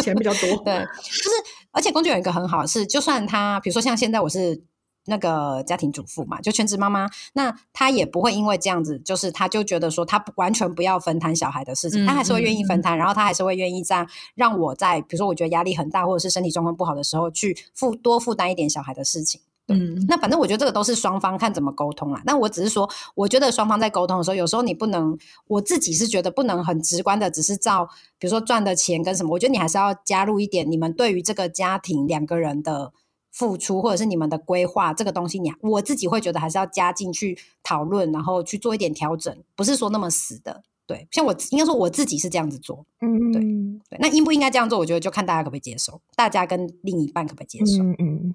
[0.00, 0.56] 钱比较多。
[0.64, 1.30] 对，就是
[1.72, 4.62] 而且工具人一个很好是，就算他比如说像现在我是。
[5.06, 19.40] 那个家庭主妇嘛，就全职妈妈，那她也不会因为这样子，就是她就觉得说她完全不要分摊小孩的事情，她还是会愿意分摊，然后她还是会愿意这样让我在，比如说我觉得压力很大或者是身体状况不好的时候，去负多负担一点小孩的事情。
[19.68, 22.22] 嗯，那反正我觉得这个都是双方看怎么沟通啦。
[22.24, 27.88] 那我只是说，我觉得双方在沟通的时候，有时候你不能，我自己是觉得不能很直观的，只是照
[28.18, 32.92] 比如说赚的钱跟什么，我觉得你还是要加入一点你们对于这个家庭两个人的。
[33.36, 40.62] 付出或者是你们的规划，这个东西你我自己会觉得还是要加进去讨论，然后去做一点调整，不是说那么死的。
[40.86, 43.42] 对，像我应该说我自己是这样子做，嗯，对
[43.90, 43.98] 对。
[44.00, 44.78] 那应不应该这样做？
[44.78, 47.82] 我觉得就看大家可不可以接受，大家跟另一半可不可以接受。
[47.82, 48.34] 嗯嗯。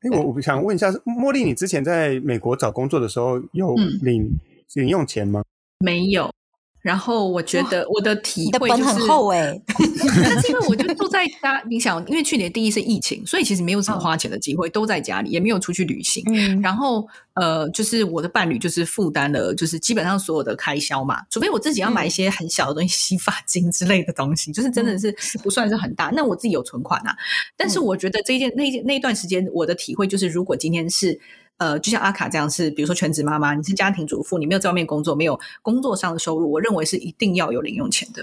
[0.00, 4.32] 哎，我我想问一下，茉莉，你之前在美国找工作的时候有领
[4.74, 5.44] 领用钱吗？
[5.78, 6.28] 没有。
[6.82, 9.58] 然后我觉得我的体会就是很厚哎
[10.24, 16.24] 但是因为我就住在家，你想，因为去年第一是疫情，所以其实没有什么花钱的机会，都在家里，也没有出去旅行。
[16.60, 26.10] 然后呃，就是我的伴侣就是负担了，就是基本上所有的开销嘛，除非我自己要买一些很小的东西，洗发精之类的东西，就是真的是不算是很大。
[26.14, 27.16] 那我自己有存款啊，
[27.56, 31.20] 但是我觉得这一件那那一段时间，我的体会就是，如果今天是。
[31.62, 38.20] 呃，就像阿卡这样是，比如说全职妈妈，你是家庭主妇，你没有在外面工作，没有工作上的收入，我认为是一定要有零用钱的，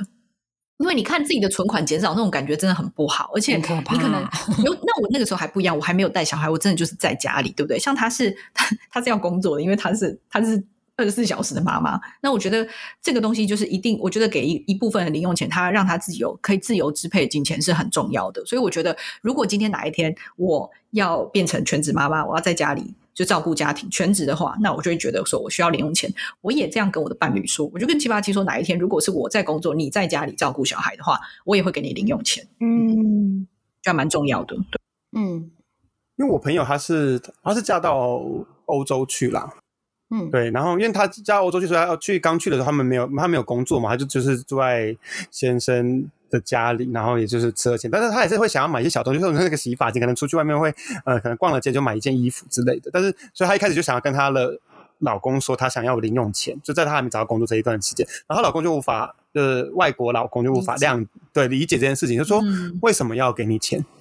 [0.79, 3.73] 因为你看自己的存款减少那种感觉真的很不好，而且你可
[4.09, 4.21] 能
[4.65, 7.79] 有那我那个时候还不一样，我还没有带小孩，我真的就是在家里，对不对？
[7.79, 10.61] 像他是他他是要工作的，因为他是他是
[10.97, 12.67] 二十四小时的妈妈，那我觉得
[13.01, 22.93] 这个东西就是一定，我觉得给一一部分的零用钱，他让他自己有可以自由支配的金钱是很重要的，所以我觉得如果今天哪一天我要变成全职妈妈，我要在家里。
[23.19, 26.09] 就照顾家庭全职的话，那我就会觉得说我需要零用钱。
[26.39, 32.47] 我也这样跟我的伴侣说，我就跟七八七说，哪一天如果是我在工作，你在家里照顾小孩的话，我也会给你零用钱。
[32.61, 33.45] 嗯，
[33.81, 34.55] 这样蛮重要的。
[34.55, 34.79] 对，
[35.17, 35.51] 嗯，
[36.15, 38.21] 因为我朋友他是他是嫁到
[38.63, 39.53] 欧洲去啦，
[40.11, 44.95] 嗯，对，然后因为他嫁欧洲去，所以要去刚去的时候，他们没有他没有工作嘛，他就就是住在
[45.29, 46.09] 先生。
[46.29, 50.73] 的家里，然后也就是吃了钱，但是他也是会想要买一些小东西，就是那个洗发精，可能出去外面会，
[51.05, 52.89] 呃，可能逛了街就买一件衣服之类的。
[52.93, 54.59] 但是，所以他一开始就想要跟他的
[54.99, 62.41] 老公说，他想要零用钱，就在他还没找到工作这一段时间，然后老公就无法，呃，外国老公就无法谅对理解这件事情，就说
[62.81, 63.79] 为什么要给你钱？
[63.79, 63.98] 嗯，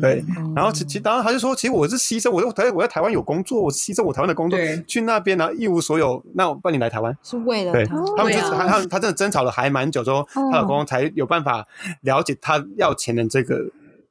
[0.00, 4.56] 对，然后其其当然他就说，其实我是牺牲，我在台我在台湾有工作，我牺牲我台湾的工作
[4.86, 7.84] 去那边呢，一无所有，那我帮你来台湾是为了对，
[8.16, 11.66] 他们就是他他他真的争吵了还蛮久之后，她老公才有办法
[12.02, 13.58] 了解她要钱的这个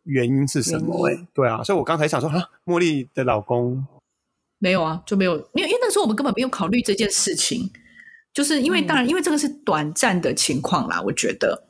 [0.03, 1.07] 原因是什么。
[1.07, 3.87] 哎，对啊，所以我刚才想说，哈，茉莉的老公
[4.59, 7.71] 没有啊，就没有，因为因为那时候我们根本没有考虑这件事情，
[8.33, 11.63] 就是因为当然因为这个是短暂的情况啦，我觉得，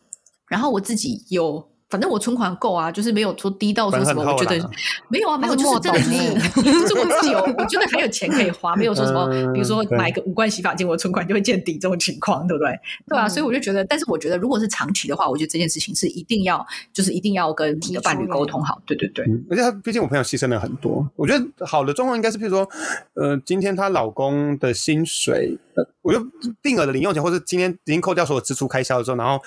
[0.47, 1.69] 然后我自己有。
[1.89, 4.69] 反正我存款够啊，就是没有说低到说什么，我觉得
[5.07, 12.77] 没有啊，没有，就是真的是，就是我自己有，我觉得还有钱可以花，没有说什么，比如说买个五罐洗发精，我存款就会见底这种情况，对不对？
[13.07, 19.25] 对啊，所以我就觉得，但是我觉得如果是长期的话，我觉得这件事情是一定要，就是一定要跟你的伴侣沟通好，对对对。
[19.49, 22.67] 而且他毕竟我朋友牺牲了很多，我觉得好的状况应该是，比如说，
[23.13, 25.57] 呃，今天她老公的薪水，
[26.01, 26.19] 我就
[26.61, 29.41] 定额的零用钱，或者今天已经扣掉所有支出开销的时候，然后。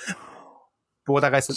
[1.11, 1.53] 不过大概是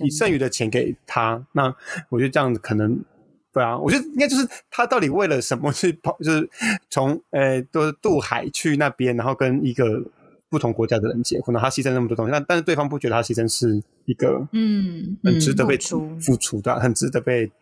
[0.00, 1.64] 以剩余的钱给他，那
[2.08, 3.04] 我觉得这样子可能
[3.52, 6.48] 对啊，我觉得应该就是他到底为了什么去跑，就是
[6.88, 10.02] 从呃都渡海去那边，然后跟一个
[10.48, 17.52] 不同国家的人结婚，他牺牲那么多东西，但但是对方不觉得他牺牲是一个嗯很值得被付出的，很值得被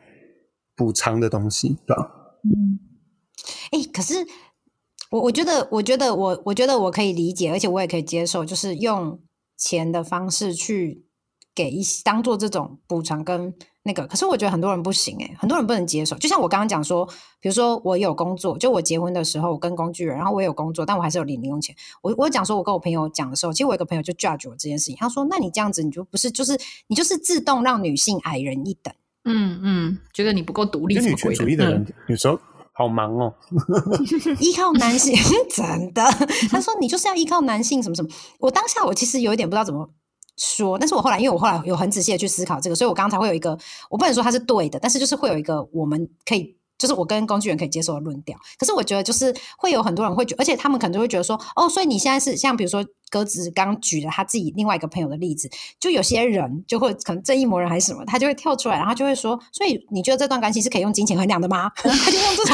[0.76, 2.08] 补偿的东西，对吧？
[2.44, 2.78] 嗯，
[3.72, 4.14] 哎，可是
[5.10, 9.20] 我我觉得，我觉得我我觉得我可以理解，而且我也可以接受，就是用
[9.58, 11.04] 钱的方式去。
[11.54, 13.52] 给一些当做这种补偿跟
[13.84, 16.16] 那个，可是我觉得很多人不行诶，很多人不能接受。
[16.16, 17.04] 就像我刚刚讲说，
[17.40, 21.74] 比如说我有工作，就我结婚的时候跟工具人，然后我有工作，但我还是有领零用钱。
[22.00, 28.94] 我我讲说，我跟我朋友讲的时候，其实我一个朋友就 judge 我这件事情，他说：“那你这样子，你就不是就是你就是自动让女性矮人一等。”
[29.24, 32.38] 嗯嗯，觉得你不够独立，女权主义的人有时候
[32.72, 33.34] 好忙哦
[34.40, 35.16] 依靠男性
[35.50, 36.02] 真的。
[36.50, 38.08] 他说你就是要依靠男性什么什么。
[38.38, 39.90] 我当下我其实有一点不知道怎么。
[40.36, 43.58] 说，但是我后来，因为我后来有很仔细的去思考这个，所以我刚才会有一个，
[43.90, 46.56] 我不能说它是对的，但是就是会有一个我们可以。
[46.82, 61.70] 就是我跟工具人可以接受的论调，可是我觉得就是会有很多人会觉，而且他们可能就会觉得说，哦，所以你现在是像比如说鸽子刚举了他自己另外一个朋友的例子，就有些人就会可能正义魔人还是什么，他就会跳出来，然后就会说，所以你觉得这段关系是可以用金钱衡量的吗？
[61.76, 62.44] 他就用这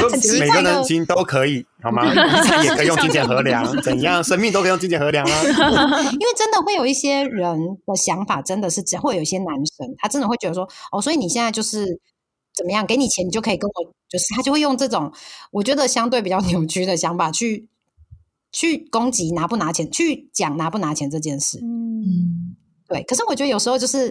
[0.00, 2.02] 种很奇怪的，金都可以好吗？
[2.64, 4.24] 也可以用金钱衡量，怎样？
[4.24, 5.42] 生命都可以用金钱衡量啊？
[6.10, 7.56] 因为真的会有一些人
[7.86, 12.00] 的想法真的是这样，会有一些男生他真的会觉得说，哦，所以你现在就是。
[12.56, 12.86] 怎么样？
[12.86, 15.12] 给你钱，你就可以跟我，就是他就会用这种
[15.52, 17.68] 我觉得相对比较 扭曲的想法去
[18.50, 21.58] 去攻击拿不拿钱，去讲拿不拿钱这件事。
[21.62, 22.56] 嗯，
[22.88, 23.02] 对。
[23.02, 24.08] 可是我觉得有时候就是，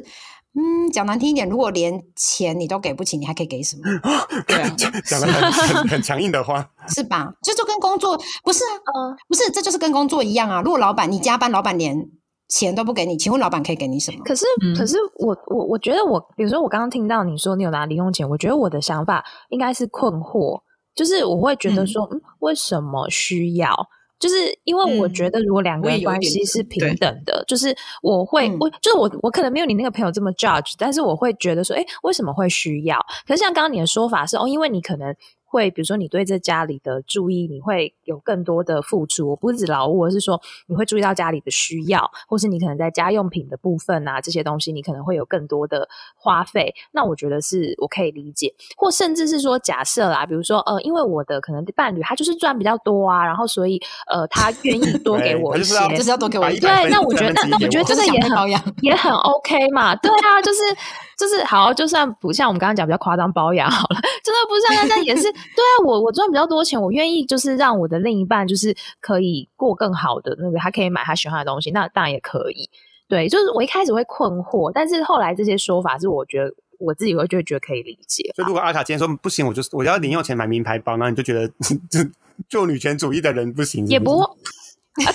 [0.53, 3.83] 嗯，讲难听一点，如果连钱你都给不起，你还可以给什么？
[4.47, 7.33] 对啊， 讲的很很强硬的话，是吧？
[7.41, 10.61] 就就跟工作不是啊，不是，这就是跟工作一样啊。
[10.61, 12.09] 如果老板你加班，老板连。
[12.47, 14.19] 钱都不给你，请问老板可以给你什么？
[14.23, 14.45] 可是，
[14.77, 20.61] 可是我我我觉得我，比如说我刚刚听到你说你有拿零用钱，我觉得我的想法应该是困惑，
[20.93, 23.69] 就是我会觉得说，嗯，为什么需要？
[24.17, 32.97] 就是因为我觉得如果两个人关系是平等的，就是我会我就是我我可能没有你那个朋友这么 judge，但是我会觉得说，哎，为什么会需要？
[33.27, 35.13] 可是像刚刚你的说法是哦，因为你可能
[35.45, 39.29] 会，比如说你对这家里的注意，你会有更多的付出。
[39.29, 46.73] 我不是指劳务，而是说你会注意到家里的需要，或是你可能在家用品的部分啊这些东西，你可能会有更多的花费。
[46.91, 56.89] 那我觉得是我可以理解，或甚至是说假设啦，比如说呃，因为我的可能伴侣他就是赚比较多啊，然后所以呃他愿意多 给我一些，就是要多给我一些对。
[56.89, 58.31] 那我觉得那那我觉得这个也很
[58.81, 60.59] 也很 OK 嘛，对啊，就是
[61.17, 72.69] 就是好，就算不像我们刚刚讲比较夸张包养好了，真的不像，但也是对啊，我我赚比较多钱，我愿意就是让我的另一半就是可以过更好的那个，他可以买他喜欢的东西，那当然也可以。
[73.07, 78.23] 对，就是我一开始会困惑，但是后来这些说法是我觉得我自己会就觉得可以理解。
[78.35, 81.47] 就如果阿卡今天说不行，我就我要零用钱买名牌包，那你就觉得
[81.89, 81.99] 就
[82.49, 84.27] 就女权主义的人不行，也不啊。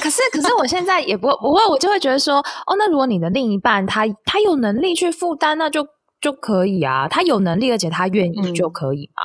[0.00, 5.84] 可是可是我现在也不不会，我就会觉得说，哦，那如果你的另一半他他有能力去负担，那就
[6.20, 9.22] 就可以啊，他有能力而且他愿意就可以嘛。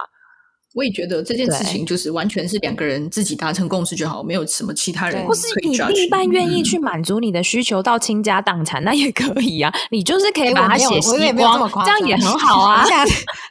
[0.76, 5.26] 我也觉得这件事情就是完全是两个人自己达成共识就好，没有什么其他人。
[5.26, 9.74] 或是你另一半愿意去满足你的需求到倾家荡产，那也可以啊。
[9.90, 12.86] 你就是可以把它写吸光，这样也很 好啊。
[12.86, 13.06] 等一下，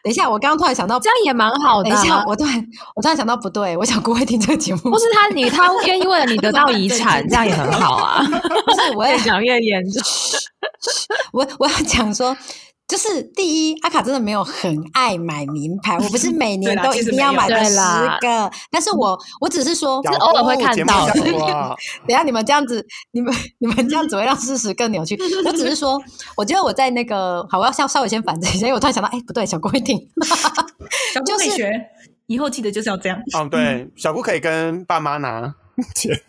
[0.05, 1.89] 等一下，我刚刚突然想到， 这样也蛮好的。
[1.89, 2.63] 等一下，我突然
[2.95, 4.83] 我突然想到不对，我想不会听这个节目。
[4.83, 8.23] 不是他，你他愿意为了你得到遗产， 这样也很好啊。
[8.23, 10.03] 不是，我也讲越严重。
[11.33, 12.37] 我我要讲说。
[12.87, 17.75] 就是第一，阿卡真的没有很爱买名牌，我不是每 年都一定要买十
[18.21, 21.09] 个，但是我我只是说，偶尔会看到。
[22.07, 25.19] 等下你们这样子，你们你们这样子会让事实更扭曲。
[25.47, 26.01] 我只是说，
[26.37, 29.99] 我觉得我在那个好，我要稍稍微先反正一下，因为我突然想到，哎，不对，小郭会听，
[31.15, 31.73] 小郭可以学，
[32.27, 33.19] 以后记得就是要这样。
[33.37, 35.55] 嗯，对，小郭可以跟爸妈拿
[35.95, 36.21] 钱。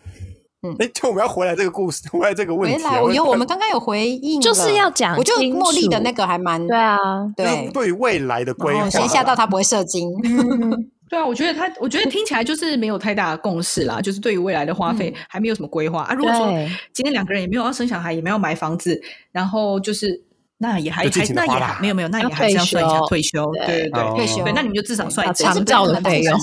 [0.78, 2.76] 哎，就我们要回来这个故事， 回来这个问题。
[2.78, 5.16] 回来，我有我们刚刚有回应，就是要讲。
[5.16, 6.98] 我觉得茉莉的那个还蛮对啊，
[7.36, 10.10] 对，对于未来的规划，先吓到他不会射精。
[11.08, 16.12] 对啊，我觉得他，我觉得听起来就是没有太大的共识啦，就是对于未来的花费还没有什么规划啊。
[16.14, 16.48] 如果说
[16.92, 19.00] 今天两个人也没有要生小孩，也没有买房子，
[19.30, 20.20] 然后就是
[20.58, 24.42] 那也还还那也还没有没有，那也还是要算一下退休，对对对，退休。
[24.42, 26.36] 对，那你们就至少算一下长照的费用。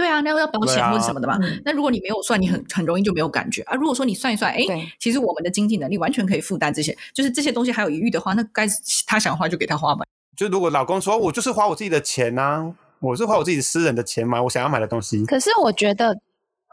[0.00, 1.38] 对啊，那要保险或者什么的嘛。
[1.62, 3.74] 那如果你没有算，你很很容易就没有感觉啊。
[3.74, 4.64] 如果说你算一算，哎，
[4.98, 8.66] 其实我们的经济能力完全可以负担这些，就是这些东西还有余裕的话，那该
[9.06, 10.06] 他想花就给他花吧。
[10.34, 15.22] 就如果老公说我就是花我自己的钱呐，我是花我自己私人的钱买我想要买的东西。
[15.26, 16.18] 可是我觉得，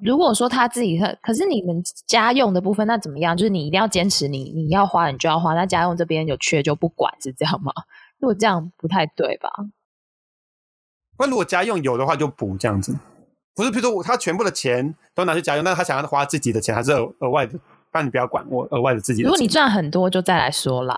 [0.02, 3.36] 如果说他自己，可是你们家用的部分那怎么样？
[3.36, 7.74] 就是你一定要坚持，你你要花你就要花，那家用这边有缺就不管，是这样吗？
[8.20, 9.50] 如果这样不太对吧？
[11.20, 12.96] 那如果家用有的话就补这样子。
[13.58, 17.60] 不是，譬如说我他全部的钱都拿去家用，那他想要花自己的钱还是额额外的？
[17.94, 19.24] 那你不要管我额外的自己。
[19.24, 20.96] 如果你赚很多，就再来说啦，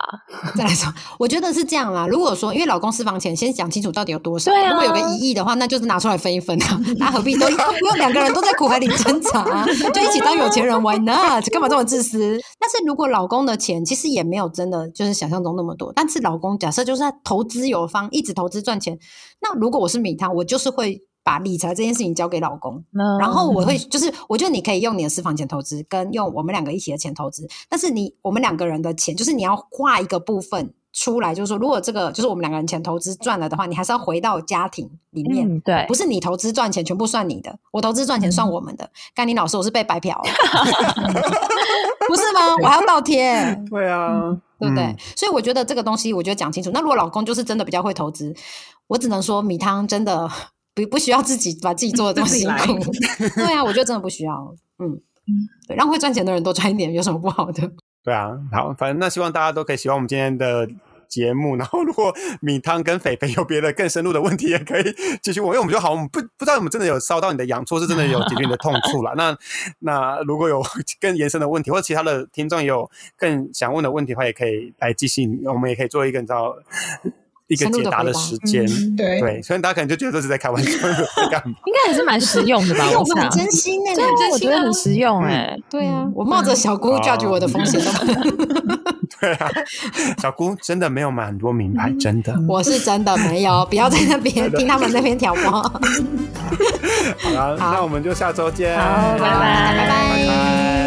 [0.57, 0.91] 再来说。
[1.17, 2.05] 我觉得是这样啦。
[2.05, 4.51] 如果说因为老公私房钱，先讲清楚到底有多少。
[4.51, 6.81] 如果有个一亿的话，那就是拿出来分一分啊。
[6.97, 11.47] 那何必都不用两个人都在苦海里挣扎，就一起当有钱人？Why not？
[11.51, 12.37] 干嘛这么自私？
[12.59, 18.99] 但是如果老公的钱其实也没有真的就是想象中那么多，但是老公假设就是在投资有方，一直投资赚钱，
[19.41, 21.01] 那如果我是米汤，我就是会。
[21.29, 22.83] 把理财这件事情交给老公，
[23.19, 27.47] 然后我会就是，我觉得你可以用你的私房钱投资，跟用我们两个一起的钱投资。
[27.69, 35.59] 但是你我们两个人的钱，就是你要划一个部分出来，就是说，如果这个就是我们两个人钱投资赚了的话，你还是要回到家庭里面。
[35.59, 38.89] 对，不是你投资赚钱全部算你的，我投资赚钱算我们的。
[39.13, 40.19] 甘宁老师，我是被白嫖，
[42.09, 42.55] 不是吗？
[42.63, 43.55] 我还要倒贴。
[43.69, 44.95] 对啊，对不对？
[45.15, 46.71] 所以我觉得这个东西，我觉得讲清楚。
[46.73, 48.35] 那如果老公就是真的比较会投资，
[48.87, 50.27] 我只能说米汤真的。
[50.85, 52.91] 不不需要自己把自己做的这么辛苦，
[53.35, 54.89] 对啊，我觉得真的不需要，嗯
[55.27, 57.71] 嗯，对，让会赚钱的人多赚一点有什么不好的？
[58.03, 60.67] 对啊，好，反正那希望大家都可以喜欢我们今天的
[61.07, 64.83] 节目，然后如果米汤跟肥肥有别的更深入的问题，也可以
[65.21, 69.13] 继续问，因为我们就好，我们不不知道我们真的有烧到你的痒处，是真的有解决你的痛处了。
[69.17, 69.37] 那
[69.79, 70.63] 那如果有
[71.01, 76.55] 更延伸的问题，或者其他的听众有更想问的问题的话，也可以来继续，我们也可以做一个你知道。
[77.49, 78.63] 一个解答的时间，
[78.95, 80.71] 对对，所以大家可能就觉得这是在开玩笑，
[81.29, 81.55] 干嘛？
[81.65, 82.85] 应该还是蛮实用的吧？
[82.95, 83.91] 我很真心的，
[84.31, 85.57] 我觉得很实用哎。
[85.69, 87.81] 对啊，我冒着小姑 judge 我的风险
[89.19, 89.49] 对啊，
[90.21, 92.33] 小姑真的没有买很多名牌，真的。
[92.47, 95.51] 我是真的没有，不要在那边听他们那边挑拨。
[95.51, 95.71] 好
[97.33, 100.78] 了，那我们就下周见，好，拜拜，拜拜。